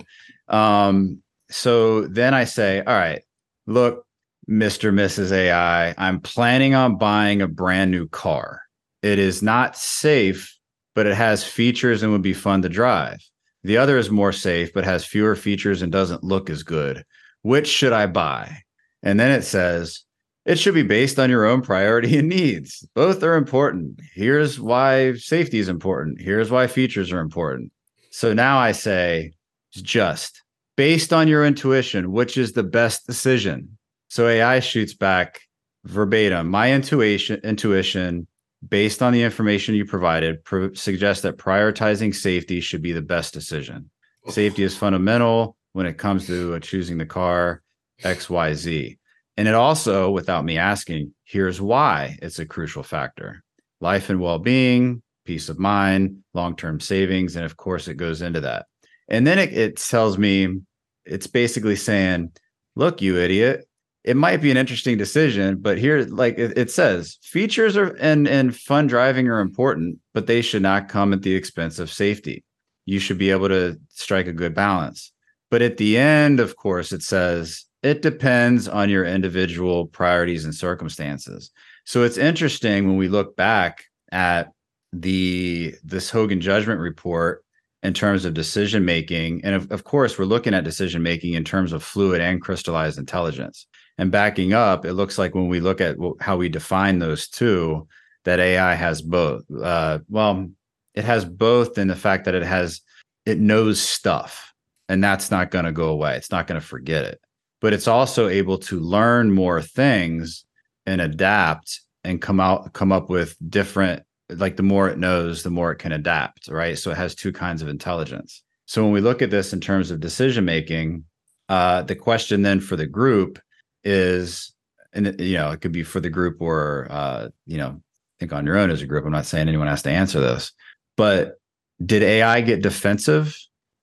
[0.48, 3.22] Um, so then I say, all right,
[3.66, 4.06] look,
[4.48, 4.92] Mr.
[4.92, 5.30] Mrs.
[5.32, 8.62] AI, I'm planning on buying a brand new car.
[9.02, 10.56] It is not safe,
[10.94, 13.18] but it has features and would be fun to drive.
[13.64, 17.04] The other is more safe, but has fewer features and doesn't look as good.
[17.42, 18.62] Which should I buy?
[19.02, 20.04] And then it says,
[20.44, 22.86] it should be based on your own priority and needs.
[22.94, 24.00] Both are important.
[24.14, 26.20] Here's why safety is important.
[26.20, 27.72] Here's why features are important.
[28.10, 29.32] So now I say,
[29.72, 30.42] just
[30.76, 33.78] based on your intuition, which is the best decision?
[34.08, 35.40] So AI shoots back
[35.84, 36.48] verbatim.
[36.48, 38.26] My intuition, intuition,
[38.68, 43.32] based on the information you provided, pro- suggests that prioritizing safety should be the best
[43.32, 43.90] decision.
[44.28, 47.62] Safety is fundamental when it comes to choosing the car
[48.04, 48.98] X, Y, Z.
[49.36, 53.42] And it also, without me asking, here's why it's a crucial factor:
[53.80, 58.66] life and well-being, peace of mind, long-term savings, and of course, it goes into that.
[59.08, 60.60] And then it, it tells me,
[61.04, 62.32] it's basically saying,
[62.76, 63.66] "Look, you idiot."
[64.04, 68.26] it might be an interesting decision, but here, like it, it, says, features are and
[68.26, 72.44] and fun driving are important, but they should not come at the expense of safety.
[72.84, 75.12] You should be able to strike a good balance.
[75.50, 80.54] But at the end, of course, it says it depends on your individual priorities and
[80.54, 81.50] circumstances.
[81.84, 84.52] So it's interesting when we look back at
[84.92, 87.44] the this Hogan judgment report
[87.82, 91.44] in terms of decision making, and of, of course, we're looking at decision making in
[91.44, 93.66] terms of fluid and crystallized intelligence
[93.98, 97.86] and backing up, it looks like when we look at how we define those two,
[98.24, 99.42] that AI has both.
[99.50, 100.48] Uh, well,
[100.94, 102.80] it has both in the fact that it has
[103.26, 104.52] it knows stuff,
[104.88, 106.16] and that's not going to go away.
[106.16, 107.20] It's not going to forget it,
[107.62, 110.44] but it's also able to learn more things
[110.84, 114.02] and adapt and come out come up with different.
[114.28, 116.48] Like the more it knows, the more it can adapt.
[116.48, 116.78] Right.
[116.78, 118.42] So it has two kinds of intelligence.
[118.66, 121.04] So when we look at this in terms of decision making,
[121.48, 123.38] uh, the question then for the group
[123.84, 124.52] is
[124.92, 127.80] and you know it could be for the group or uh you know
[128.20, 130.52] think on your own as a group i'm not saying anyone has to answer this
[130.96, 131.40] but
[131.84, 133.36] did AI get defensive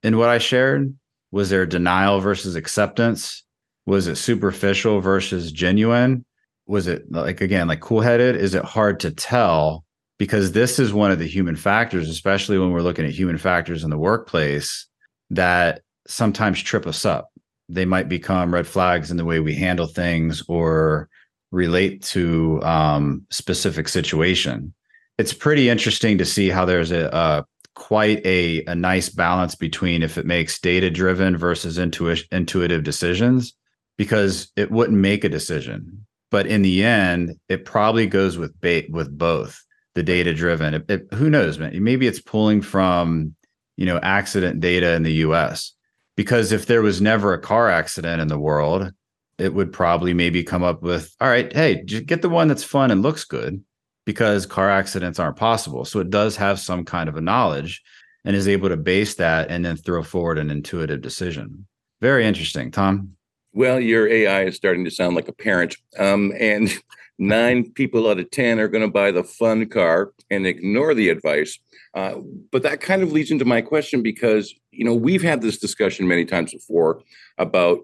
[0.03, 0.93] in what I shared?
[1.31, 3.43] Was there denial versus acceptance?
[3.89, 6.23] Was it superficial versus genuine?
[6.67, 8.35] Was it like, again, like cool headed?
[8.35, 9.83] Is it hard to tell?
[10.19, 13.83] Because this is one of the human factors, especially when we're looking at human factors
[13.83, 14.87] in the workplace
[15.31, 17.31] that sometimes trip us up.
[17.67, 21.09] They might become red flags in the way we handle things or
[21.51, 24.71] relate to um, specific situation.
[25.17, 30.03] It's pretty interesting to see how there's a, a quite a, a nice balance between
[30.03, 33.55] if it makes data driven versus intuitive intuitive decisions
[33.99, 36.05] because it wouldn't make a decision.
[36.31, 39.61] But in the end it probably goes with bait with both
[39.93, 40.73] the data driven.
[40.73, 41.83] It, it, who knows man?
[41.83, 43.35] Maybe it's pulling from
[43.75, 45.75] you know accident data in the us
[46.15, 48.91] because if there was never a car accident in the world
[49.37, 52.91] it would probably maybe come up with all right hey get the one that's fun
[52.91, 53.63] and looks good
[54.05, 55.85] because car accidents aren't possible.
[55.85, 57.83] So it does have some kind of a knowledge
[58.25, 61.67] and is able to base that and then throw forward an intuitive decision.
[62.01, 63.17] Very interesting tom
[63.59, 66.71] well your ai is starting to sound like a parent um, and
[67.19, 71.09] nine people out of ten are going to buy the fun car and ignore the
[71.09, 71.59] advice.
[71.93, 72.15] Uh,
[72.51, 76.07] but that kind of leads into my question because you know we've had this discussion
[76.07, 77.01] many times before
[77.37, 77.79] about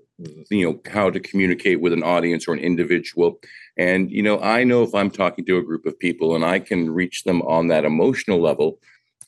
[0.50, 3.40] you know how to communicate with an audience or an individual.
[3.78, 6.60] And you know i know if i'm talking to a group of people and i
[6.60, 8.80] can reach them on that emotional level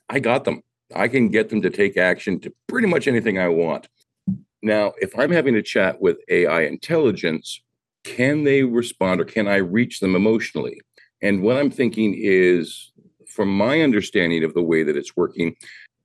[0.08, 0.62] i got them.
[0.96, 3.90] I can get them to take action to pretty much anything i want
[4.62, 7.62] now if i'm having a chat with ai intelligence
[8.04, 10.80] can they respond or can i reach them emotionally
[11.22, 12.92] and what i'm thinking is
[13.38, 15.56] from my understanding of the way that it's working,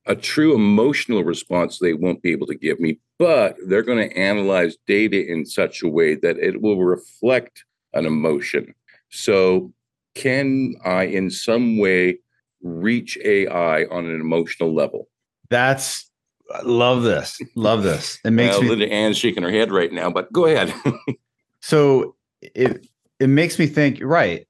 [0.05, 4.15] a true emotional response they won't be able to give me, but they're going to
[4.15, 7.63] analyze data in such a way that it will reflect
[7.93, 8.75] an emotion.
[9.09, 9.73] So,
[10.13, 12.19] can I in some way
[12.61, 15.07] reach AI on an emotional level?
[15.49, 16.11] That's
[16.63, 17.39] love this.
[17.55, 18.19] Love this.
[18.23, 20.73] It makes well, me Linda Ann's shaking her head right now, but go ahead.
[21.61, 22.85] so it
[23.19, 24.47] it makes me think right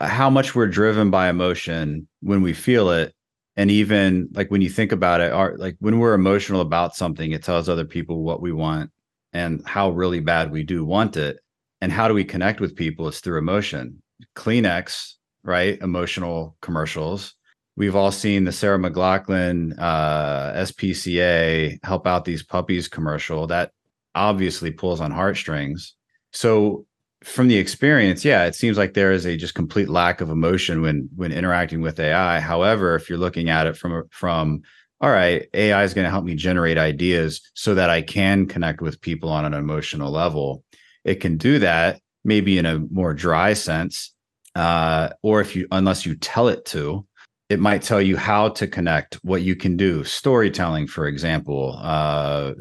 [0.00, 3.14] how much we're driven by emotion when we feel it
[3.56, 7.32] and even like when you think about it are like when we're emotional about something
[7.32, 8.90] it tells other people what we want
[9.32, 11.40] and how really bad we do want it
[11.80, 14.00] and how do we connect with people it's through emotion
[14.36, 17.34] kleenex right emotional commercials
[17.76, 23.72] we've all seen the sarah mclachlan uh, spca help out these puppies commercial that
[24.14, 25.94] obviously pulls on heartstrings
[26.32, 26.86] so
[27.22, 30.80] from the experience, yeah, it seems like there is a just complete lack of emotion
[30.80, 32.40] when when interacting with AI.
[32.40, 34.62] However, if you're looking at it from from
[35.00, 38.82] all right, AI is going to help me generate ideas so that I can connect
[38.82, 40.62] with people on an emotional level.
[41.04, 44.14] It can do that maybe in a more dry sense,
[44.54, 47.06] uh, or if you unless you tell it to,
[47.50, 52.52] it might tell you how to connect, what you can do, storytelling, for example, uh,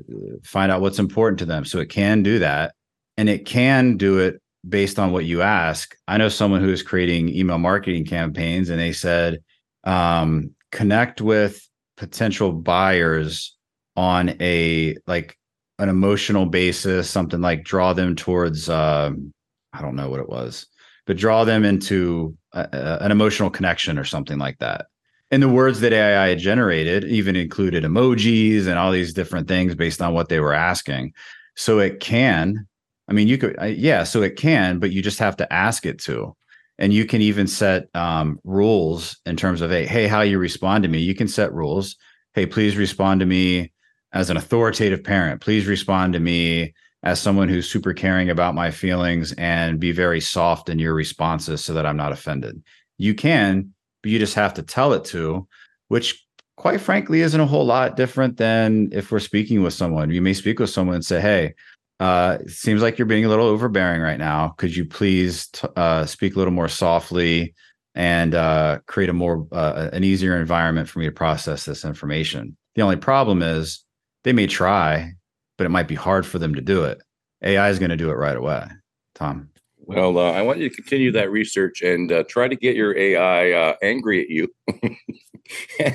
[0.43, 1.63] find out what's important to them.
[1.63, 2.73] So it can do that,
[3.15, 5.95] and it can do it based on what you ask.
[6.08, 9.43] I know someone who is creating email marketing campaigns, and they said,
[9.84, 13.56] um, connect with potential buyers
[13.95, 15.38] on a like
[15.78, 19.32] an emotional basis, something like draw them towards, um,
[19.71, 20.65] I don't know what it was,
[21.10, 24.86] but draw them into a, a, an emotional connection or something like that.
[25.32, 29.74] And the words that AI had generated even included emojis and all these different things
[29.74, 31.13] based on what they were asking.
[31.56, 32.67] So it can
[33.10, 35.98] I mean, you could, yeah, so it can, but you just have to ask it
[36.02, 36.36] to.
[36.78, 40.84] And you can even set um, rules in terms of, hey, hey, how you respond
[40.84, 41.00] to me.
[41.00, 41.95] You can set rules.
[42.36, 43.74] Hey, please respond to me
[44.13, 45.41] as an authoritative parent.
[45.41, 50.19] Please respond to me as someone who's super caring about my feelings and be very
[50.19, 52.62] soft in your responses so that I'm not offended.
[52.97, 55.47] You can, but you just have to tell it to,
[55.88, 56.25] which
[56.57, 60.09] quite frankly isn't a whole lot different than if we're speaking with someone.
[60.09, 61.53] You may speak with someone and say, Hey,
[62.01, 64.49] uh, it seems like you're being a little overbearing right now.
[64.57, 67.53] Could you please t- uh, speak a little more softly
[67.95, 72.55] and uh, create a more uh, an easier environment for me to process this information?
[72.75, 73.83] The only problem is
[74.23, 75.13] they may try,
[75.60, 77.03] but it might be hard for them to do it.
[77.43, 78.65] AI is going to do it right away.
[79.13, 79.49] Tom.
[79.79, 82.97] Well, uh, I want you to continue that research and uh, try to get your
[82.97, 84.47] AI uh, angry at you.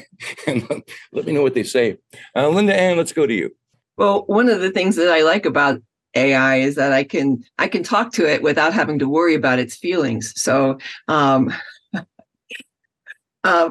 [0.47, 1.97] and let me know what they say.
[2.35, 3.57] Uh, LindaAnn, let's go to you.
[3.97, 5.81] Well, one of the things that I like about
[6.15, 9.59] AI is that I can I can talk to it without having to worry about
[9.59, 10.39] its feelings.
[10.39, 11.55] So um,
[13.45, 13.71] uh,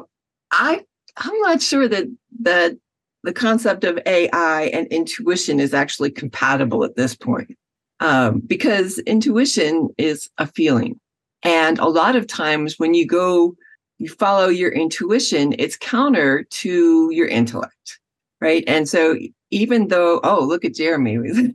[0.50, 0.84] I
[1.16, 2.06] I'm not sure that
[2.40, 2.78] that
[3.24, 7.56] the concept of AI and intuition is actually compatible at this point
[8.00, 11.00] um, because intuition is a feeling,
[11.42, 13.54] and a lot of times when you go
[13.98, 18.00] you follow your intuition, it's counter to your intellect,
[18.40, 18.64] right?
[18.66, 19.16] And so
[19.50, 21.16] even though, oh, look at Jeremy.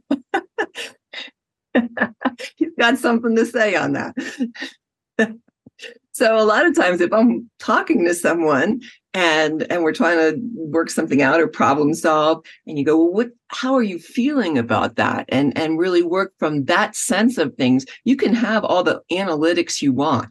[2.56, 4.16] He's got something to say on that.
[6.14, 8.82] so a lot of times if I'm talking to someone
[9.14, 12.46] and and we're trying to work something out or problem solve.
[12.68, 15.26] And you go well what how are you feeling about that?
[15.30, 17.86] And and really work from that sense of things.
[18.04, 20.30] You can have all the analytics you want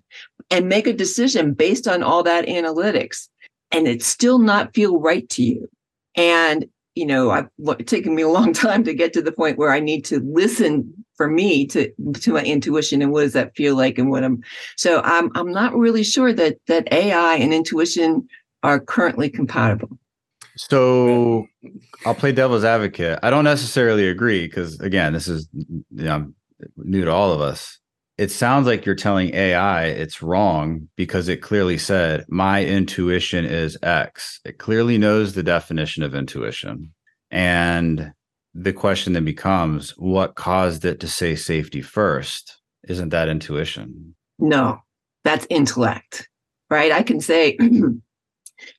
[0.50, 3.28] and make a decision based on all that analytics
[3.70, 5.68] and it still not feel right to you.
[6.14, 6.66] And
[6.98, 7.48] you know i've
[7.78, 10.18] it's taken me a long time to get to the point where i need to
[10.20, 14.24] listen for me to to my intuition and what does that feel like and what
[14.24, 14.42] i'm
[14.76, 18.26] so i'm i'm not really sure that that ai and intuition
[18.62, 19.98] are currently compatible.
[20.56, 21.46] So
[22.04, 23.20] I'll play devil's advocate.
[23.22, 26.32] I don't necessarily agree because again, this is you know
[26.76, 27.78] new to all of us.
[28.16, 33.78] It sounds like you're telling AI it's wrong because it clearly said my intuition is
[33.82, 34.40] X.
[34.44, 36.92] It clearly knows the definition of intuition.
[37.30, 38.12] And
[38.54, 42.58] the question then becomes what caused it to say safety first?
[42.88, 44.16] Isn't that intuition?
[44.40, 44.80] No,
[45.22, 46.28] that's intellect,
[46.70, 46.90] right?
[46.90, 47.56] I can say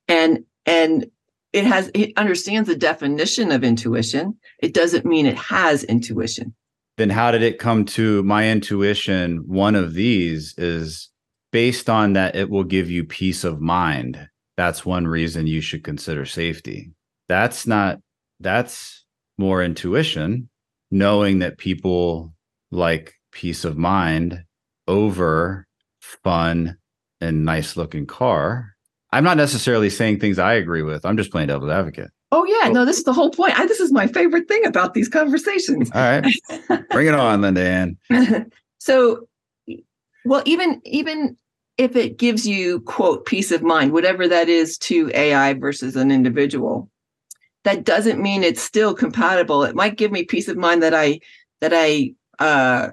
[0.08, 1.06] and and
[1.54, 4.38] it has it understands the definition of intuition.
[4.60, 6.54] It doesn't mean it has intuition.
[6.98, 9.44] Then how did it come to my intuition?
[9.48, 11.10] One of these is
[11.52, 14.28] based on that it will give you peace of mind.
[14.58, 16.92] That's one reason you should consider safety.
[17.28, 18.00] That's not
[18.40, 19.06] that's
[19.38, 20.50] more intuition
[20.92, 22.34] knowing that people
[22.72, 24.44] like peace of mind
[24.88, 25.66] over
[26.02, 26.78] fun
[27.22, 28.76] and nice looking car
[29.12, 31.06] I'm not necessarily saying things I agree with.
[31.06, 32.12] I'm just playing devil's advocate.
[32.32, 33.60] Oh yeah, no, this is the whole point.
[33.60, 35.90] I, this is my favorite thing about these conversations.
[35.94, 36.34] All right,
[36.92, 37.98] bring it on, LindaAnn.
[38.80, 39.28] so,
[40.26, 41.38] well, even even
[41.78, 46.12] if it gives you quote peace of mind, whatever that is to AI versus an
[46.12, 46.92] individual,
[47.64, 49.64] that doesn't mean it's still compatible.
[49.64, 51.22] It might give me peace of mind that I
[51.62, 52.90] that I uh,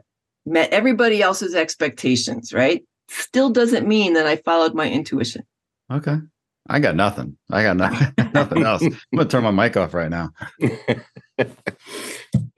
[0.47, 2.55] met everybody else's expectations.
[2.55, 2.85] Right?
[3.09, 5.45] Still doesn't mean that I followed my intuition.
[5.91, 6.17] Okay.
[6.69, 7.37] I got nothing.
[7.51, 8.83] I got nothing, nothing else.
[8.85, 10.31] I'm going to turn my mic off right now.
[10.59, 11.51] the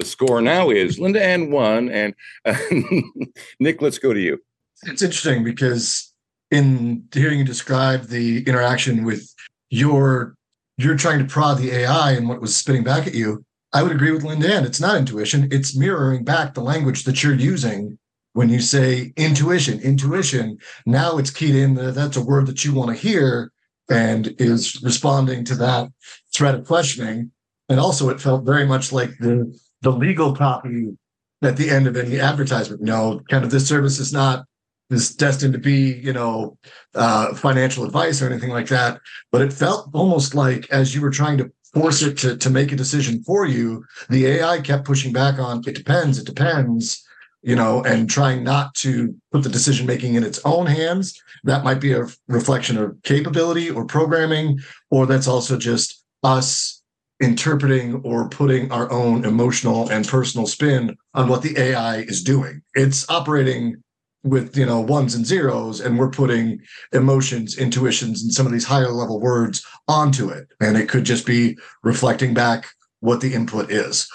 [0.02, 2.14] score now is LindaAnn one, and
[2.44, 2.56] uh,
[3.60, 3.82] Nic.
[3.82, 4.38] Let's go to you.
[4.84, 6.12] It's interesting because
[6.50, 9.28] in hearing you describe the interaction with
[9.70, 10.34] your,
[10.78, 13.44] you're trying to prod the AI and what was spitting back at you.
[13.74, 14.64] I would agree with LindaAnn.
[14.64, 15.48] It's not intuition.
[15.50, 17.98] It's mirroring back the language that you're using
[18.38, 22.72] when you say intuition, intuition, now it's keyed in that that's a word that you
[22.72, 23.50] want to hear
[23.90, 25.90] and is responding to that
[26.32, 27.32] thread of questioning.
[27.68, 30.96] And also, it felt very much like the the legal copy
[31.42, 32.82] at the end of any advertisement.
[32.82, 34.44] You know, kind of this service is not
[34.88, 36.56] is destined to be, you know,
[36.94, 39.00] uh, financial advice or anything like that.
[39.32, 42.70] But it felt almost like as you were trying to force it to to make
[42.70, 47.04] a decision for you, the AI kept pushing back on it depends, it depends
[47.48, 51.18] you know, and trying not to put the decision making in its own hands.
[51.44, 56.82] That might be a reflection of capability or programming, or that's also just us
[57.20, 62.60] interpreting or putting our own emotional and personal spin on what the AI is doing.
[62.74, 63.82] It's operating
[64.24, 66.60] with you know ones and zeros and we're putting
[66.92, 71.24] emotions intuitions and some of these higher level words onto it and it could just
[71.24, 72.66] be reflecting back
[72.98, 74.10] what the input is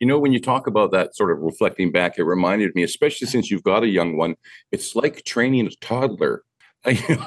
[0.00, 3.28] you know, when you talk about that sort of reflecting back, it reminded me, especially
[3.28, 4.34] since you've got a young one,
[4.72, 6.42] it's like training a toddler.
[6.86, 7.26] I, you know,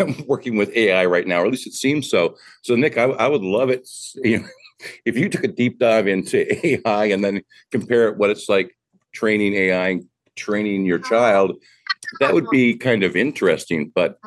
[0.00, 2.36] I'm working with AI right now, or at least it seems so.
[2.62, 3.88] So, Nic, I, I would love it.
[4.16, 4.48] You know,
[5.04, 6.44] if you took a deep dive into
[6.86, 8.76] AI and then compare it what it's like
[9.12, 10.00] training AI,
[10.34, 11.56] training your child,
[12.18, 13.92] that would be kind of interesting.
[13.94, 14.18] But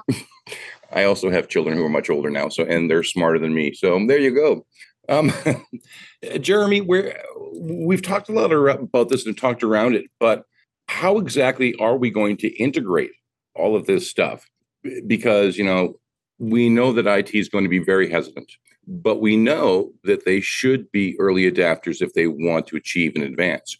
[0.93, 3.73] I also have children who are much older now, so and they're smarter than me.
[3.73, 4.65] So there you go.
[5.09, 5.31] Um,
[6.39, 7.15] Jeremy, we're,
[7.61, 10.43] we've talked a lot about this and talked around it, but
[10.87, 13.11] how exactly are we going to integrate
[13.55, 14.49] all of this stuff?
[15.07, 15.99] Because, you know,
[16.37, 18.51] we know that IT is going to be very hesitant,
[18.87, 23.23] but we know that they should be early adapters if they want to achieve an
[23.23, 23.77] advance.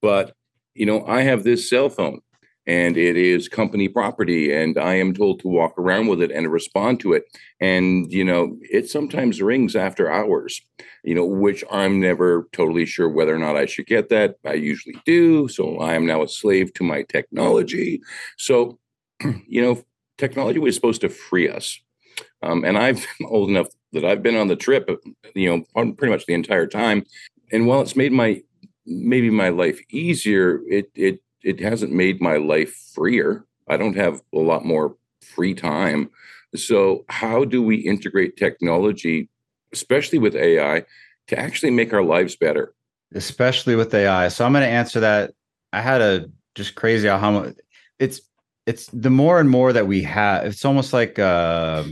[0.00, 0.34] But,
[0.74, 2.20] you know, I have this cell phone
[2.66, 6.50] and it is company property and i am told to walk around with it and
[6.50, 7.24] respond to it.
[7.60, 10.60] And you know it sometimes rings after hours
[11.04, 14.36] you know which i'm never totally sure whether or not i should get that.
[14.44, 18.00] I usually do so i am now a slave to my technology.
[18.38, 18.78] So
[19.46, 19.82] you know
[20.18, 21.80] technology was supposed to free us.
[22.42, 24.88] Um, and i've old enough that i've been on the trip
[25.34, 27.04] you know pretty much the entire time.
[27.50, 28.42] And while it's made my
[28.86, 33.44] maybe my life easier it it it hasn't made my life freer.
[33.68, 36.10] I don't have a lot more free time.
[36.54, 39.28] So, how do we integrate technology,
[39.72, 40.84] especially with AI,
[41.28, 42.74] to actually make our lives better?
[43.14, 44.28] Especially with AI.
[44.28, 45.32] So, I'm going to answer that.
[45.72, 47.08] I had a just crazy
[47.98, 48.20] it's
[48.66, 50.44] it's the more and more that we have.
[50.44, 51.84] It's almost like uh,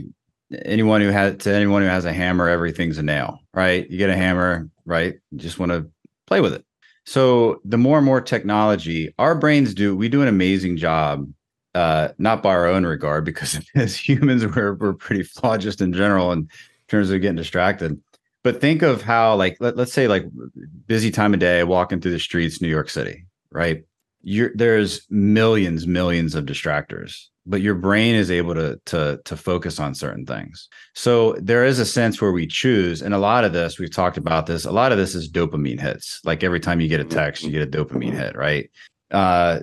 [0.65, 3.89] anyone who has to anyone who has a hammer, everything's a nail, right?
[3.89, 5.15] You get a hammer, right?
[5.31, 5.91] You just want to
[6.27, 6.65] play with it.
[7.07, 11.27] So the more and more technology, our brains do, we do an amazing job
[11.75, 15.93] uh, not by our own regard, because as humans, we're we're pretty flawed just in
[15.93, 16.49] general in
[16.89, 18.01] terms of getting distracted.
[18.43, 20.25] But think of how, like, let, let's say, like,
[20.87, 23.85] busy time of day, walking through the streets, New York City, right?
[24.23, 29.81] You're, there's millions, millions of distractors, but your brain is able to to to focus
[29.81, 30.69] on certain things.
[30.95, 34.17] So there is a sense where we choose, and a lot of this we've talked
[34.17, 34.65] about this.
[34.65, 36.21] A lot of this is dopamine hits.
[36.25, 38.71] Like every time you get a text, you get a dopamine hit, right?
[39.11, 39.61] Uh,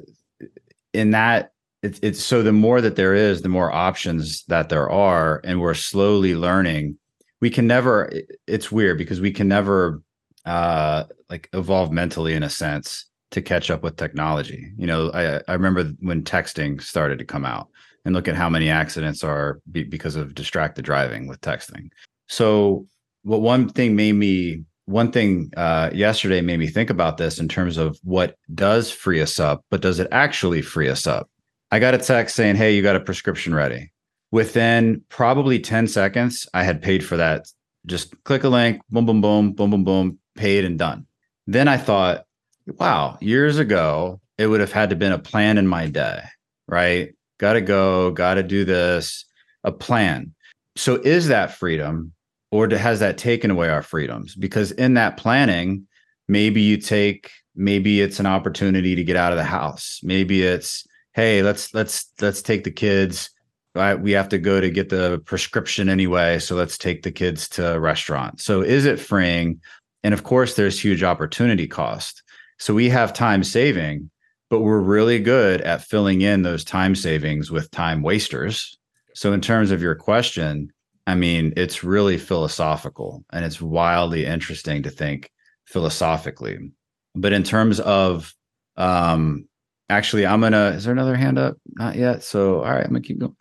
[0.94, 4.90] in that it's it's so the more that there is, the more options that there
[4.90, 6.98] are, and we're slowly learning.
[7.40, 8.12] We can never.
[8.48, 10.02] It's weird because we can never
[10.46, 14.72] uh like evolve mentally in a sense to catch up with technology.
[14.78, 17.70] You know, I I remember when texting started to come out,
[18.08, 21.90] and look at how many accidents are be, because of distracted driving with texting.
[22.30, 22.88] So,
[23.24, 27.50] what one thing made me one thing uh, yesterday made me think about this in
[27.50, 31.30] terms of what does free us up, but does it actually free us up?
[31.70, 33.92] I got a text saying, Hey, you got a prescription ready.
[34.32, 37.46] Within probably 10 seconds, I had paid for that.
[37.86, 41.08] Just click a link, boom, boom, boom, boom, boom, boom, paid and done.
[41.46, 42.24] Then I thought,
[42.66, 46.22] wow, years ago, it would have had to been a plan in my day,
[46.68, 47.14] right?
[47.40, 49.26] Got to go, got to do this,
[49.64, 50.34] a plan.
[50.76, 52.14] So is that freedom
[52.52, 54.36] or has that taken away our freedoms?
[54.36, 55.88] Because in that planning,
[56.28, 60.00] maybe you take, maybe it's an opportunity to get out of the house.
[60.04, 60.86] Maybe it's,
[61.18, 63.32] hey let's let's let's take the kids
[63.76, 67.50] right, we have to go to get the prescription anyway so let's take the kids
[67.50, 69.60] to a restaurant so is it freeing
[70.04, 72.22] and of course there's huge opportunity cost
[72.60, 74.10] so we have time saving
[74.50, 78.78] but we're really good at filling in those time savings with time wasters.
[79.14, 80.72] So in terms of your question
[81.06, 85.32] i mean it's really philosophical and it's wildly interesting to think
[85.66, 86.72] philosophically.
[87.16, 88.34] But in terms of
[88.76, 89.48] um,
[89.90, 91.58] actually i'm gonna is there another hand up?
[91.74, 92.24] Not yet.
[92.24, 93.36] So all right i'm gonna keep going.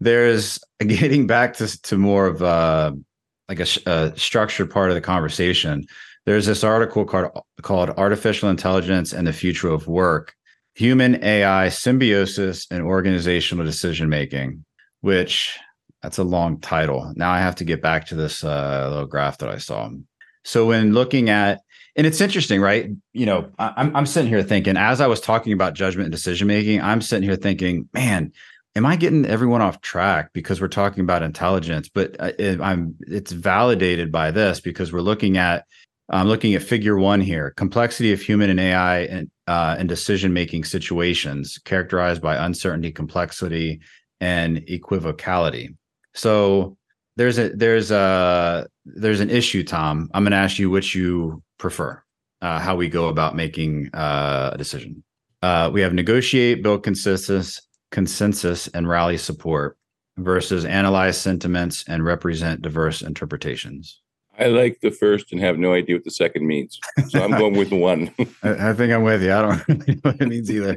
[0.00, 2.92] There's getting back to, to more of uh
[3.48, 5.86] like a, a structured part of the conversation
[6.28, 7.30] there's this article called
[7.62, 10.34] called artificial intelligence and the future of work
[10.78, 14.64] human ai symbiosis and organizational decision making
[15.00, 15.58] which
[16.02, 19.38] that's a long title now i have to get back to this uh, little graph
[19.38, 19.90] that i saw
[20.44, 21.60] so when looking at
[21.98, 22.90] and it's interesting, right?
[23.12, 26.46] You know, I'm I'm sitting here thinking as I was talking about judgment and decision
[26.46, 28.30] making, I'm sitting here thinking, man,
[28.76, 31.88] am I getting everyone off track because we're talking about intelligence?
[31.88, 32.30] But uh,
[32.62, 35.64] I'm it's validated by this because we're looking at
[36.08, 40.32] I'm looking at figure one here: complexity of human and AI and uh, and decision
[40.32, 43.80] making situations characterized by uncertainty, complexity,
[44.20, 45.74] and equivocality.
[46.14, 46.76] So
[47.16, 50.10] there's a there's a there's an issue, Tom.
[50.12, 52.02] I'm going to ask you which you prefer,
[52.42, 55.02] uh, how we go about making uh, a decision.
[55.40, 59.78] Uh, we have negotiate, build consensus, consensus, and rally support
[60.18, 64.02] versus analyze sentiments and represent diverse interpretations.
[64.38, 66.78] I like the first and have no idea what the second means.
[67.08, 68.14] So I'm going with one.
[68.42, 69.32] I, I, think I'm with you.
[69.32, 70.76] I don't really know what it means either.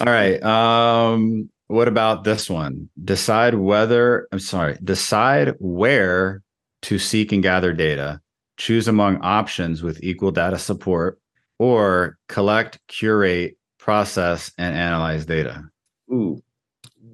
[0.00, 0.42] All right.
[0.42, 2.88] Um, what about this one?
[3.02, 6.42] Decide whether, I'm sorry, decide where
[6.82, 8.20] to seek and gather data
[8.56, 11.18] choose among options with equal data support,
[11.58, 15.62] or collect, curate, process, and analyze data?
[16.10, 16.42] Ooh,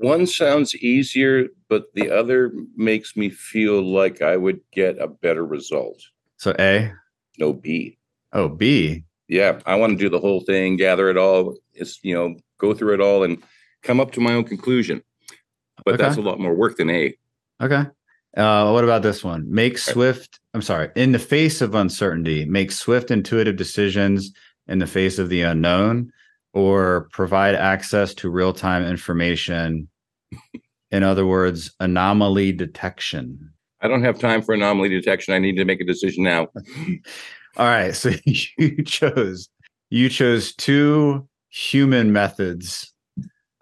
[0.00, 5.44] one sounds easier, but the other makes me feel like I would get a better
[5.44, 6.00] result.
[6.38, 6.92] So A?
[7.38, 7.98] No, B.
[8.32, 9.04] Oh, B.
[9.28, 12.74] Yeah, I want to do the whole thing, gather it all, it's, you know, go
[12.74, 13.42] through it all and
[13.82, 15.02] come up to my own conclusion.
[15.84, 16.02] But okay.
[16.02, 17.14] that's a lot more work than A.
[17.62, 17.84] Okay.
[18.36, 19.44] Uh, what about this one?
[19.52, 24.32] Make swift, I'm sorry, in the face of uncertainty, make swift, intuitive decisions
[24.66, 26.12] in the face of the unknown,
[26.52, 29.88] or provide access to real time information.
[30.90, 33.52] in other words, anomaly detection.
[33.80, 35.34] I don't have time for anomaly detection.
[35.34, 36.48] I need to make a decision now.
[37.56, 37.94] All right.
[37.94, 39.48] So you chose
[39.90, 42.92] you chose two human methods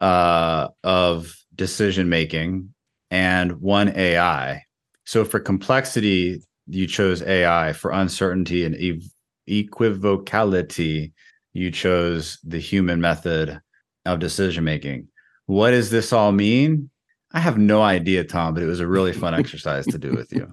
[0.01, 2.73] uh, of decision making
[3.11, 4.63] and one AI.
[5.05, 7.73] So for complexity, you chose AI.
[7.73, 9.11] For uncertainty and ev-
[9.49, 11.13] equivocality,
[11.53, 13.61] you chose the human method
[14.05, 15.09] of decision making.
[15.47, 16.91] What does this all mean?
[17.33, 20.33] I have no idea, Tom, but it was a really fun exercise to do with
[20.33, 20.53] you.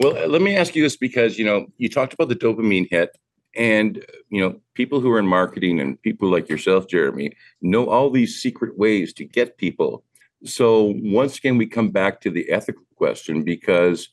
[0.00, 2.88] Well, uh, let me ask you this because you know you talked about the dopamine
[2.90, 3.16] hit,
[3.54, 8.10] and you know people who are in marketing and people like yourself, Jeremy, know all
[8.10, 10.04] these secret ways to get people.
[10.44, 14.08] So once again, we come back to the ethical question because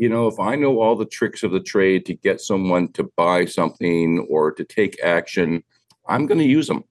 [0.00, 3.04] you know if I know all the tricks of the trade to get someone to
[3.16, 5.62] buy something or to take action,
[6.08, 6.84] I'm going to use them.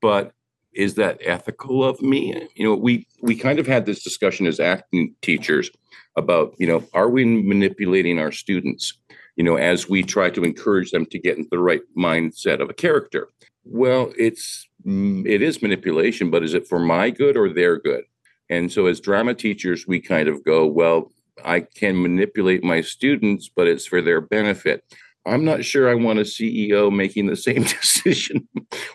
[0.00, 0.32] But
[0.72, 2.48] is that ethical of me?
[2.54, 5.72] You know, we we kind of had this discussion as acting teachers
[6.16, 8.96] about, you know, are we manipulating our students,
[9.34, 12.70] you know, as we try to encourage them to get into the right mindset of
[12.70, 13.26] a character?
[13.64, 18.04] Well, it's mm, it is manipulation, but is it for my good or their good?
[18.48, 21.10] And so as drama teachers, we kind of go, well,
[21.44, 24.84] I can manipulate my students, but it's for their benefit.
[25.26, 28.48] I'm not sure I want a CEO making the same decision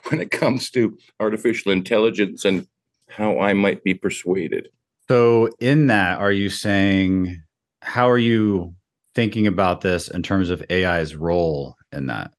[0.09, 2.67] when it comes to artificial intelligence and
[3.09, 4.69] how I might be persuaded.
[5.09, 7.43] So, in that, are you saying,
[7.81, 8.73] how are you
[9.13, 12.31] thinking about this in terms of AI's role in that?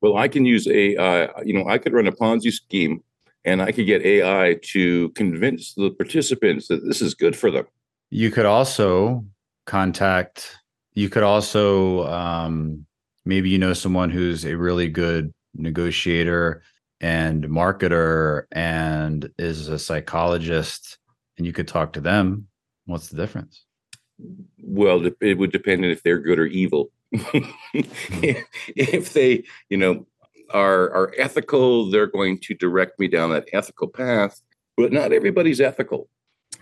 [0.00, 3.02] Well, I can use AI, you know, I could run a Ponzi scheme
[3.44, 7.66] and I could get AI to convince the participants that this is good for them.
[8.10, 9.24] You could also
[9.66, 10.58] contact,
[10.94, 12.86] you could also um,
[13.24, 16.62] maybe you know someone who's a really good negotiator
[17.00, 20.98] and marketer and is a psychologist
[21.36, 22.46] and you could talk to them.
[22.86, 23.64] What's the difference?
[24.62, 26.90] Well it would depend on if they're good or evil.
[27.72, 30.06] If they you know
[30.50, 34.40] are are ethical they're going to direct me down that ethical path
[34.76, 36.08] but not everybody's ethical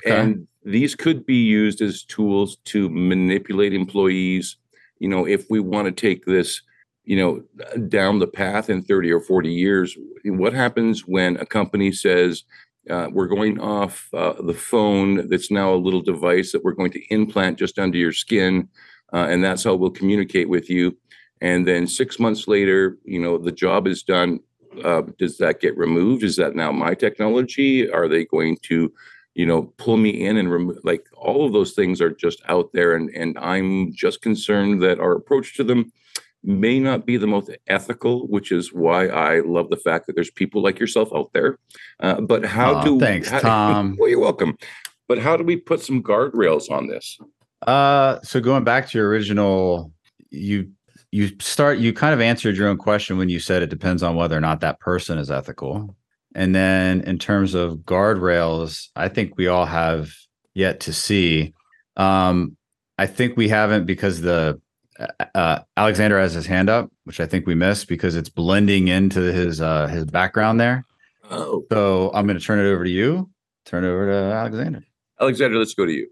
[0.04, 4.56] and these could be used as tools to manipulate employees
[4.98, 6.62] you know, if we want to take this,
[7.04, 11.92] you know, down the path in 30 or 40 years, what happens when a company
[11.92, 12.44] says,
[12.88, 16.90] uh, we're going off uh, the phone that's now a little device that we're going
[16.90, 18.68] to implant just under your skin,
[19.12, 20.96] uh, and that's how we'll communicate with you.
[21.40, 24.40] And then six months later, you know, the job is done.
[24.82, 26.22] Uh, does that get removed?
[26.22, 27.90] Is that now my technology?
[27.90, 28.92] Are they going to
[29.34, 32.72] you know pull me in and remove like all of those things are just out
[32.72, 35.90] there and and i'm just concerned that our approach to them
[36.42, 40.30] may not be the most ethical which is why i love the fact that there's
[40.30, 41.58] people like yourself out there.
[42.00, 43.96] Uh, but how oh, do thanks how, tom.
[43.98, 44.56] Well you're welcome.
[45.08, 47.18] But how do we put some guardrails on this?
[47.66, 49.92] Uh so going back to your original
[50.30, 50.70] you
[51.10, 54.16] you start you kind of answered your own question when you said it depends on
[54.16, 55.96] whether or not that person is ethical
[56.34, 60.10] and then in terms of guardrails, I think we all have
[60.54, 61.54] yet to see.
[61.96, 62.56] Um,
[62.98, 64.60] I think we haven't because the
[64.98, 68.88] uh, uh, Alexander has his hand up, which I think we missed because it's blending
[68.88, 70.84] into his uh, his background there.
[71.30, 73.30] Oh, so I'm going to turn it over to you.
[73.64, 74.84] Turn it over to Alexander.
[75.20, 76.10] Alexander, let's go to you.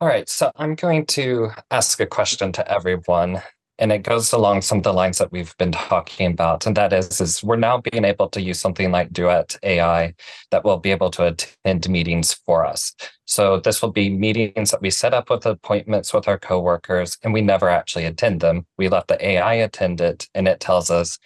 [0.00, 3.42] All right, so I'm going to ask a question to everyone
[3.80, 6.92] and it goes along some of the lines that we've been talking about and that
[6.92, 10.14] is is we're now being able to use something like duet ai
[10.50, 12.94] that will be able to attend meetings for us.
[13.24, 17.32] So this will be meetings that we set up with appointments with our coworkers and
[17.32, 18.66] we never actually attend them.
[18.76, 21.18] We let the ai attend it and it tells us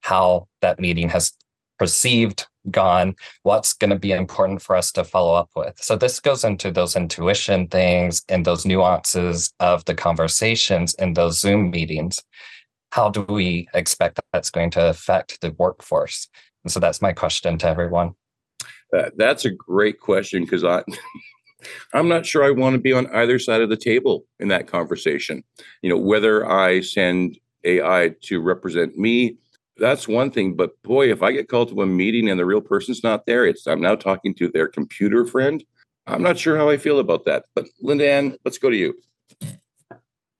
[0.00, 1.32] how that meeting has
[1.78, 5.78] perceived gone, what's going to be important for us to follow up with.
[5.80, 11.40] So this goes into those intuition things and those nuances of the conversations in those
[11.40, 12.22] Zoom meetings.
[12.92, 16.28] How do we expect that that's going to affect the workforce?
[16.64, 18.14] And so that's my question to everyone.
[18.96, 20.82] Uh, that's a great question because I.
[21.92, 24.66] I'm not sure I want to be on either side of the table in that
[24.66, 25.44] conversation.
[25.82, 29.36] You know, whether I send AI to represent me
[29.80, 30.54] that's one thing.
[30.54, 33.44] But boy, if I get called to a meeting and the real person's not there,
[33.46, 35.64] it's I'm now talking to their computer friend.
[36.06, 37.44] I'm not sure how I feel about that.
[37.54, 38.94] But LindaAnn, let's go to you.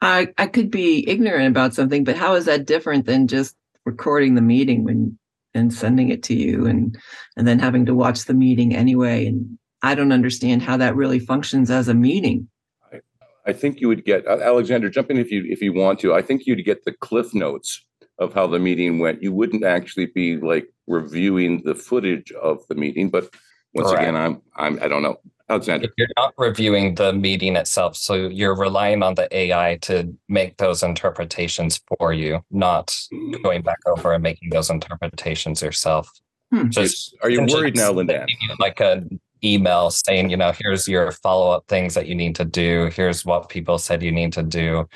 [0.01, 4.35] I I could be ignorant about something, but how is that different than just recording
[4.35, 5.19] the meeting when
[5.53, 6.97] and sending it to you and
[7.37, 9.27] and then having to watch the meeting anyway?
[9.27, 12.49] And I don't understand how that really functions as a meeting.
[12.93, 13.01] I,
[13.47, 16.15] I think you would get Alexander jump in if you if you want to.
[16.15, 17.85] I think you'd get the cliff notes
[18.21, 19.23] of how the meeting went.
[19.23, 23.35] You wouldn't actually be like reviewing the footage of the meeting, but
[23.75, 25.17] once again, I'm I'm I don't know.
[25.49, 25.89] Alexander.
[25.99, 30.85] You're not reviewing the meeting itself, so you're relying on the AI to make those
[30.85, 32.97] interpretations for you, not
[33.43, 36.09] going back over and making those interpretations yourself.
[36.53, 36.69] Hmm.
[36.69, 38.27] Just are you worried now, Linda?
[38.61, 42.45] Like an email saying, you know, here's your follow up things that you need to
[42.45, 42.91] do.
[42.95, 44.89] Here's what people said you need to do,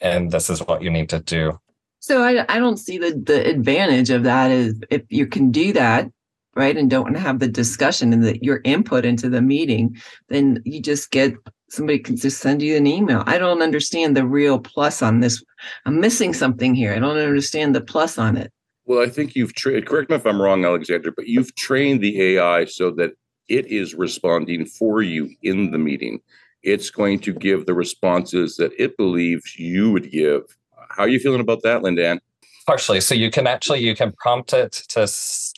[0.00, 1.58] and this is what you need to do.
[2.00, 5.72] So I, I don't see the, the advantage of that is if you can do
[5.74, 6.10] that
[6.54, 9.96] right, and don't want to have the discussion and the, your input into the meeting,
[10.28, 11.34] then you just get
[11.68, 13.22] somebody can just send you an email.
[13.26, 15.42] I don't understand the real plus on this.
[15.86, 16.92] I'm missing something here.
[16.92, 18.52] I don't understand the plus on it.
[18.84, 22.20] Well, I think you've tra- correct me if I'm wrong, Alexander, but you've trained the
[22.20, 23.12] AI so that
[23.48, 26.20] it is responding for you in the meeting.
[26.62, 30.42] It's going to give the responses that it believes you would give.
[30.90, 32.20] How are you feeling about that, Linda
[32.66, 33.00] Partially.
[33.00, 35.02] So you can actually you can prompt it to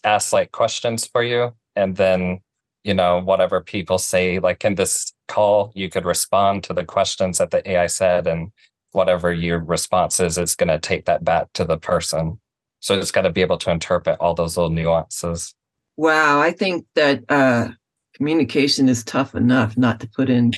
[0.04, 2.40] ask like questions for you, and then
[2.84, 7.38] you know whatever people say like in this call you could respond to the questions
[7.38, 8.50] that the ai said and
[8.90, 12.38] whatever your response is it's going to take that back to the person.
[12.80, 15.54] So it's got to be able to interpret all those little nuances.
[15.96, 17.68] Wow i think that uh,
[18.14, 20.52] communication is tough enough not to put in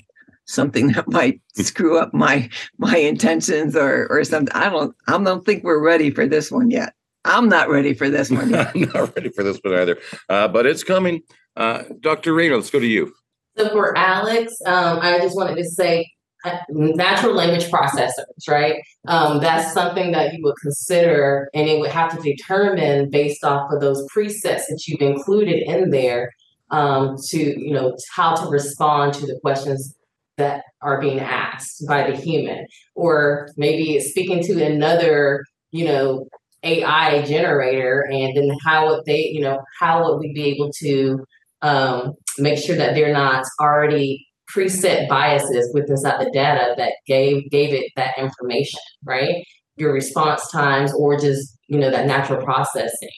[0.46, 5.44] something that might screw up my my intentions or or something i don't i don't
[5.44, 8.70] think we're ready for this one yet i'm not ready for this one yet.
[8.74, 11.22] i'm not ready for this one either uh, but it's coming
[11.56, 12.34] uh, Dr.
[12.34, 13.12] Reina, let's go to you.
[13.56, 16.10] So for Alex, um, I just wanted to say
[16.44, 18.82] uh, natural language processors, right?
[19.06, 23.70] Um, that's something that you would consider, and it would have to determine based off
[23.72, 26.32] of those presets that you've included in there
[26.70, 29.94] um, to, you know, how to respond to the questions
[30.36, 36.28] that are being asked by the human, or maybe speaking to another, you know,
[36.62, 41.24] AI generator, and then how would they, you know, how would we be able to
[41.62, 47.50] um, make sure that they're not already preset biases with inside the data that gave
[47.50, 49.44] gave it that information, right?
[49.76, 53.08] Your response times or just you know that natural processing.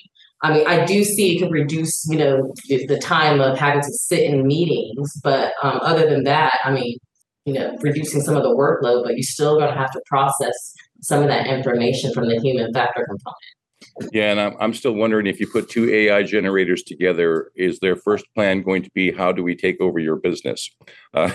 [0.43, 3.93] I mean, I do see it could reduce you know the time of having to
[3.93, 6.99] sit in meetings, but um, other than that, I mean,
[7.47, 10.75] you know, reducing some of the workload, but you're still going to have to process
[11.01, 14.13] some of that information from the human factor component.
[14.13, 17.97] Yeah, and I'm, I'm still wondering if you put two AI generators together, is their
[17.97, 20.71] first plan going to be how do we take over your business?
[21.15, 21.31] Uh,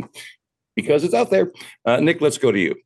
[0.76, 1.52] because it's out there.
[1.84, 2.76] Uh, Nic, let's go to you.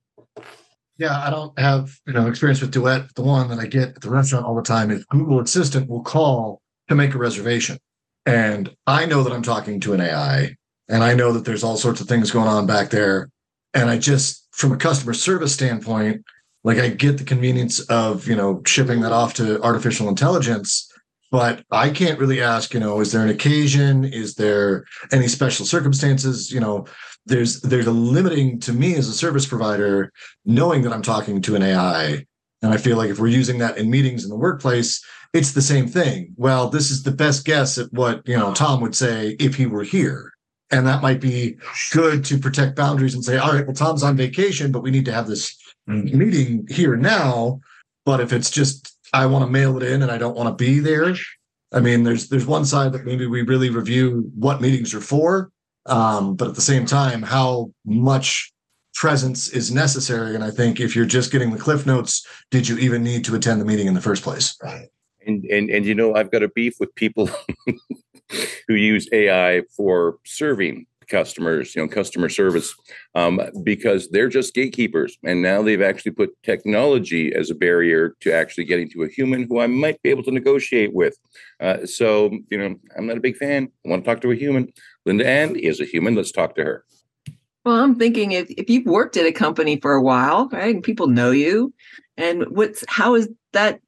[0.96, 3.14] Yeah, I don't have you know experience with Duet.
[3.14, 6.02] The one that I get at the restaurant all the time is Google Assistant will
[6.02, 7.78] call to make a reservation,
[8.26, 10.56] and I know that I'm talking to an AI,
[10.88, 13.30] and I know that there's all sorts of things going on back there,
[13.74, 16.24] and I just from a customer service standpoint,
[16.64, 20.90] like I get the convenience of, you know, shipping that off to artificial intelligence,
[21.30, 24.04] but I can't really ask, you know, is there an occasion?
[24.04, 26.50] Is there any special circumstances?
[26.50, 26.86] You know,
[27.26, 30.12] there's there's a limiting to me as a service provider
[30.44, 32.26] knowing that I'm talking to an AI.
[32.62, 35.62] And I feel like if we're using that in meetings in the workplace, it's the
[35.62, 36.34] same thing.
[36.36, 39.66] Well, this is the best guess at what, you know, Tom would say if he
[39.66, 40.32] were here.
[40.70, 41.56] And that might be
[41.92, 45.06] good to protect boundaries and say, all right, well, Tom's on vacation, but we need
[45.06, 45.56] to have this
[45.86, 47.60] meeting here now.
[48.04, 50.64] But if it's just I want to mail it in and I don't want to
[50.64, 51.14] be there,
[51.72, 55.50] I mean, there's there's one side that maybe we really review what meetings are for,
[55.86, 58.52] um, but at the same time, how much
[58.94, 60.34] presence is necessary.
[60.34, 63.34] And I think if you're just getting the cliff notes, did you even need to
[63.34, 64.56] attend the meeting in the first place?
[64.62, 64.88] Right.
[65.26, 67.30] And and and you know, I've got a beef with people
[68.66, 72.74] who use AI for serving customers, you know, customer service,
[73.14, 75.18] um, because they're just gatekeepers.
[75.24, 79.44] And now they've actually put technology as a barrier to actually getting to a human
[79.44, 81.16] who I might be able to negotiate with.
[81.60, 83.68] Uh, so, you know, I'm not a big fan.
[83.84, 84.72] I want to talk to a human.
[85.06, 86.14] LindaAnn is a human.
[86.14, 86.84] Let's talk to her.
[87.64, 90.82] Well, I'm thinking if, if you've worked at a company for a while, right, and
[90.82, 91.74] people know you,
[92.16, 93.80] and what's how is that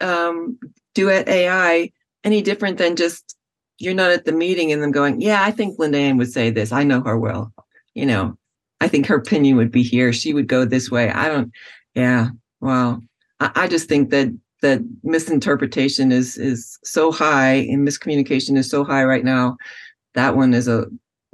[0.00, 0.58] um,
[0.94, 1.92] duet AI
[2.24, 3.35] any different than just
[3.78, 6.72] you're not at the meeting and them going, yeah, I think LindaAnn would say this.
[6.72, 7.52] I know her well.
[7.94, 8.36] You know,
[8.80, 10.12] I think her opinion would be here.
[10.12, 11.10] She would go this way.
[11.10, 11.52] I don't.
[11.94, 12.28] Yeah.
[12.60, 13.02] Well,
[13.40, 14.28] I, I just think that
[14.62, 19.56] that misinterpretation is is so high and miscommunication is so high right now.
[20.14, 20.86] That one is a.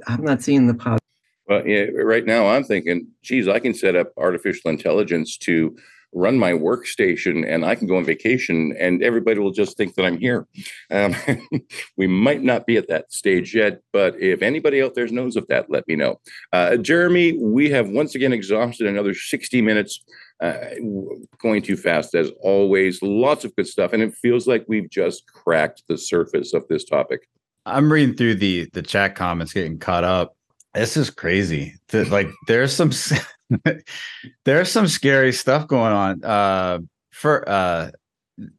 [0.07, 0.99] I'm not seeing the positive.
[1.47, 5.75] Well, yeah, right now I'm thinking, geez, I can set up artificial intelligence to
[6.13, 10.05] run my workstation and I can go on vacation and everybody will just think that
[10.05, 10.47] I'm here.
[10.91, 11.15] Um,
[11.97, 15.47] we might not be at that stage yet, but if anybody out there knows of
[15.47, 16.19] that, let me know.
[16.51, 20.03] Uh, Jeremy, we have once again exhausted another 60 minutes.
[20.41, 20.75] Uh,
[21.37, 23.01] going too fast as always.
[23.01, 26.83] Lots of good stuff, and it feels like we've just cracked the surface of this
[26.83, 27.29] topic.
[27.65, 30.35] I'm reading through the the chat comments, getting caught up.
[30.73, 31.75] This is crazy.
[31.93, 32.91] like, there's some
[34.45, 36.23] there's some scary stuff going on.
[36.23, 36.79] Uh,
[37.11, 37.91] for uh,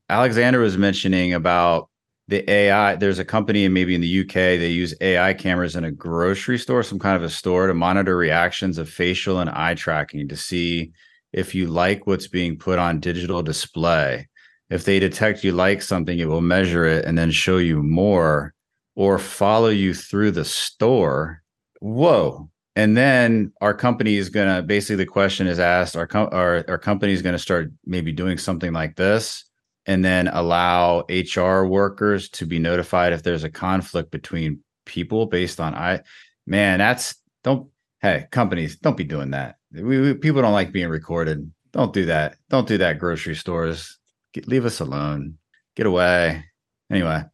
[0.09, 1.89] Alexander was mentioning about
[2.29, 2.97] the AI.
[2.97, 6.83] There's a company, maybe in the UK, they use AI cameras in a grocery store,
[6.83, 10.93] some kind of a store, to monitor reactions of facial and eye tracking to see
[11.33, 14.29] if you like what's being put on digital display.
[14.71, 18.55] If they detect you like something, it will measure it and then show you more
[18.95, 21.43] or follow you through the store.
[21.81, 22.49] Whoa.
[22.77, 26.65] And then our company is going to basically the question is asked our, com- our,
[26.69, 29.45] our company is going to start maybe doing something like this
[29.87, 35.61] and then allow HR workers to be notified if there's a conflict between people based
[35.61, 36.01] on I
[36.47, 37.69] man that's don't
[38.03, 39.57] hey companies don't be doing that.
[39.73, 41.51] We, we people don't like being recorded.
[41.73, 42.37] Don't do that.
[42.51, 43.99] Don't do that grocery stores.
[44.33, 45.39] Get, leave us alone.
[45.77, 46.45] Get away.
[46.91, 47.25] Anyway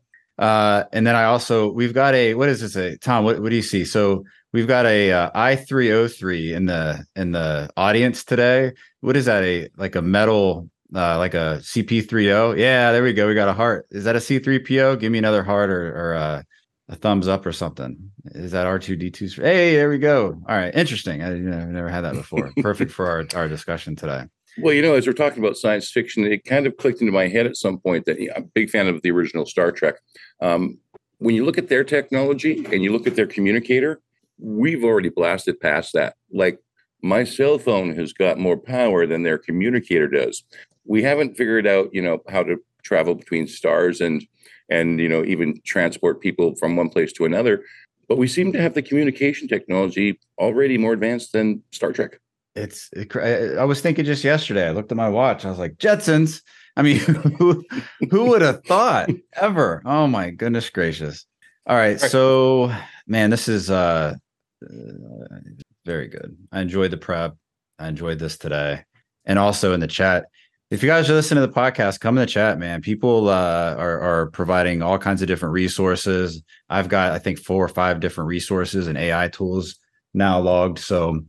[0.40, 3.50] uh and then i also we've got a what is this a tom what, what
[3.50, 3.84] do you see?
[3.84, 9.42] So we've got a uh, i303 in the in the audience today what is that
[9.44, 12.58] a like a metal uh, like a CP30.
[12.58, 13.28] Yeah, there we go.
[13.28, 13.86] We got a heart.
[13.90, 14.98] Is that a C3PO?
[14.98, 16.42] Give me another heart or, or uh,
[16.88, 18.10] a thumbs up or something.
[18.32, 19.42] Is that R2D2?
[19.42, 20.42] Hey, there we go.
[20.48, 20.74] All right.
[20.74, 21.22] Interesting.
[21.22, 22.50] I, you know, I've never had that before.
[22.60, 24.24] Perfect for our, our discussion today.
[24.58, 27.28] Well, you know, as we're talking about science fiction, it kind of clicked into my
[27.28, 29.94] head at some point that I'm a big fan of the original Star Trek.
[30.42, 30.78] Um,
[31.18, 34.00] when you look at their technology and you look at their communicator,
[34.40, 36.14] we've already blasted past that.
[36.32, 36.58] Like
[37.02, 40.42] my cell phone has got more power than their communicator does.
[40.84, 44.26] We haven't figured out, you know, how to travel between stars and
[44.70, 47.62] and you know even transport people from one place to another
[48.08, 52.18] but we seem to have the communication technology already more advanced than star trek.
[52.56, 53.14] It's it,
[53.58, 56.42] i was thinking just yesterday i looked at my watch i was like jetsons.
[56.76, 56.98] I mean
[57.38, 57.64] who,
[58.10, 59.82] who would have thought ever?
[59.84, 61.26] Oh my goodness gracious.
[61.66, 62.00] All right.
[62.00, 62.74] so
[63.06, 64.14] man this is uh,
[64.62, 65.36] uh
[65.84, 67.34] very good i enjoyed the prep
[67.78, 68.84] i enjoyed this today
[69.24, 70.26] and also in the chat
[70.70, 72.80] if you guys are listening to the podcast, come in the chat, man.
[72.80, 76.42] People uh, are are providing all kinds of different resources.
[76.68, 79.76] I've got I think four or five different resources and AI tools
[80.14, 80.78] now logged.
[80.78, 81.22] So,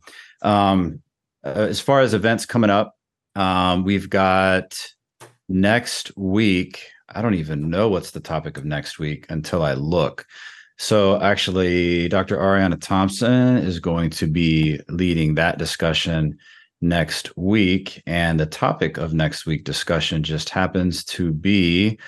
[0.43, 1.01] um,
[1.43, 2.95] uh, as far as events coming up,
[3.36, 4.77] um, we've got
[5.49, 6.86] next week.
[7.09, 10.27] I don't even know what's the topic of next week until I look.
[10.82, 12.38] So, actually, Dr.
[12.38, 16.39] Ariana Thompson is going to be leading that discussion
[16.82, 18.01] next week.
[18.07, 21.99] And the topic of next week discussion just happens to be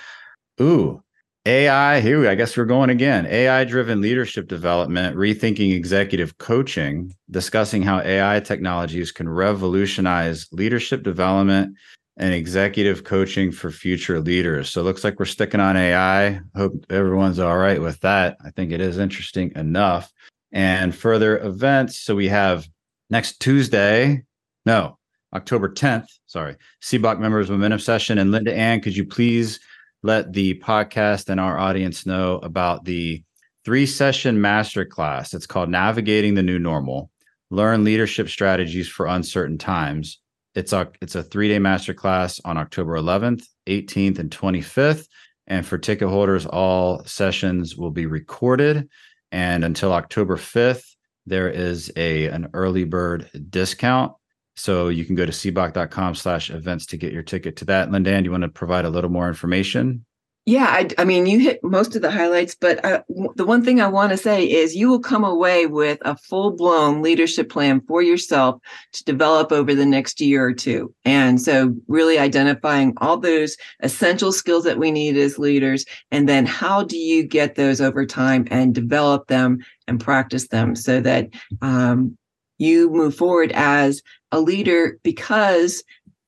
[0.60, 1.00] ooh,
[1.46, 2.00] AI.
[2.00, 3.26] Here we I guess we're going again.
[3.26, 11.76] AI driven leadership development, rethinking executive coaching, discussing how AI technologies can revolutionize leadership development
[12.16, 14.70] and executive coaching for future leaders.
[14.70, 16.40] So it looks like we're sticking on AI.
[16.54, 18.36] Hope everyone's all right with that.
[18.44, 20.12] I think it is interesting enough.
[20.52, 21.98] And further events.
[21.98, 22.68] So we have
[23.10, 24.22] next Tuesday,
[24.64, 24.98] no,
[25.34, 26.06] October 10th.
[26.26, 26.56] Sorry.
[26.80, 28.18] SEBOC members momentum session.
[28.18, 29.58] And LindaAnn, could you please
[30.04, 33.24] let the podcast and our audience know about the
[33.64, 35.34] three session masterclass?
[35.34, 37.10] It's called Navigating the New Normal
[37.50, 40.20] Learn Leadership Strategies for Uncertain Times.
[40.54, 45.06] It's a, it's a three day masterclass on October 11th, 18th, and 25th.
[45.46, 48.88] And for ticket holders, all sessions will be recorded.
[49.32, 50.84] And until October 5th,
[51.26, 54.12] there is a an early bird discount
[54.56, 57.90] so you can go to seboc.com slash events to get your ticket to that.
[57.90, 60.04] LindaAnn, you want to provide a little more information?
[60.46, 62.82] Yeah, I, I, mean, you hit most of the highlights, but
[63.34, 66.50] the one thing I want to say is you will come away with a full
[66.50, 68.60] blown leadership plan for yourself
[68.92, 70.94] to develop over the next year or two.
[71.06, 76.44] And so, really identifying all those essential skills that we need as leaders, and then
[76.44, 81.30] how do you get those over time and develop them and practice them so that
[81.62, 82.18] um,
[82.58, 85.82] you move forward as a leader because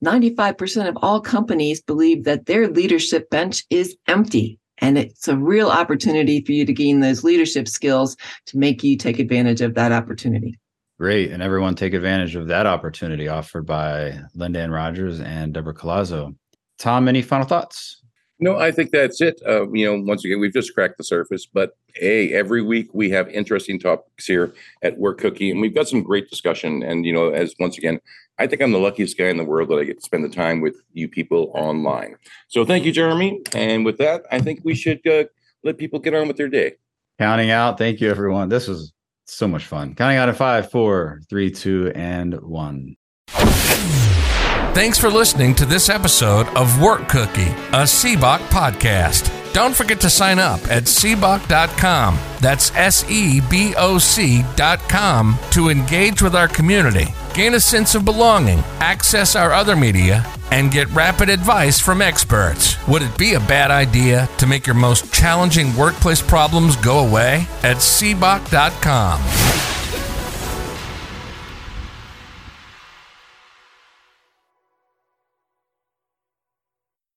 [0.05, 4.59] 95% of all companies believe that their leadership bench is empty.
[4.78, 8.16] And it's a real opportunity for you to gain those leadership skills
[8.47, 10.59] to make you take advantage of that opportunity.
[10.99, 11.30] Great.
[11.30, 16.34] And everyone take advantage of that opportunity offered by LindaAnn Rogers and Deborah Colazzo.
[16.78, 18.03] Tom, any final thoughts?
[18.38, 19.40] No, I think that's it.
[19.47, 23.09] Uh, you know, once again, we've just cracked the surface, but hey, every week we
[23.11, 26.82] have interesting topics here at Work Cookie, and we've got some great discussion.
[26.82, 27.99] And you know, as once again,
[28.39, 30.28] I think I'm the luckiest guy in the world that I get to spend the
[30.28, 32.16] time with you people online.
[32.49, 33.41] So thank you, Jeremy.
[33.55, 35.24] And with that, I think we should uh,
[35.64, 36.74] let people get on with their day.
[37.18, 37.78] Counting out.
[37.78, 38.49] Thank you, everyone.
[38.51, 38.93] This was
[39.24, 39.95] so much fun.
[39.95, 42.97] Counting out in five, four, three, two, and one.
[44.76, 49.36] Thanks for listening to this episode of Work Cookie, a SEBOC podcast.
[49.57, 52.18] Don't forget to sign up at seboc.com.
[52.42, 58.04] That's S E B O C.com to engage with our community, gain a sense of
[58.04, 62.76] belonging, access our other media, and get rapid advice from experts.
[62.86, 67.48] Would it be a bad idea to make your most challenging workplace problems go away?
[67.62, 69.76] At seboc.com.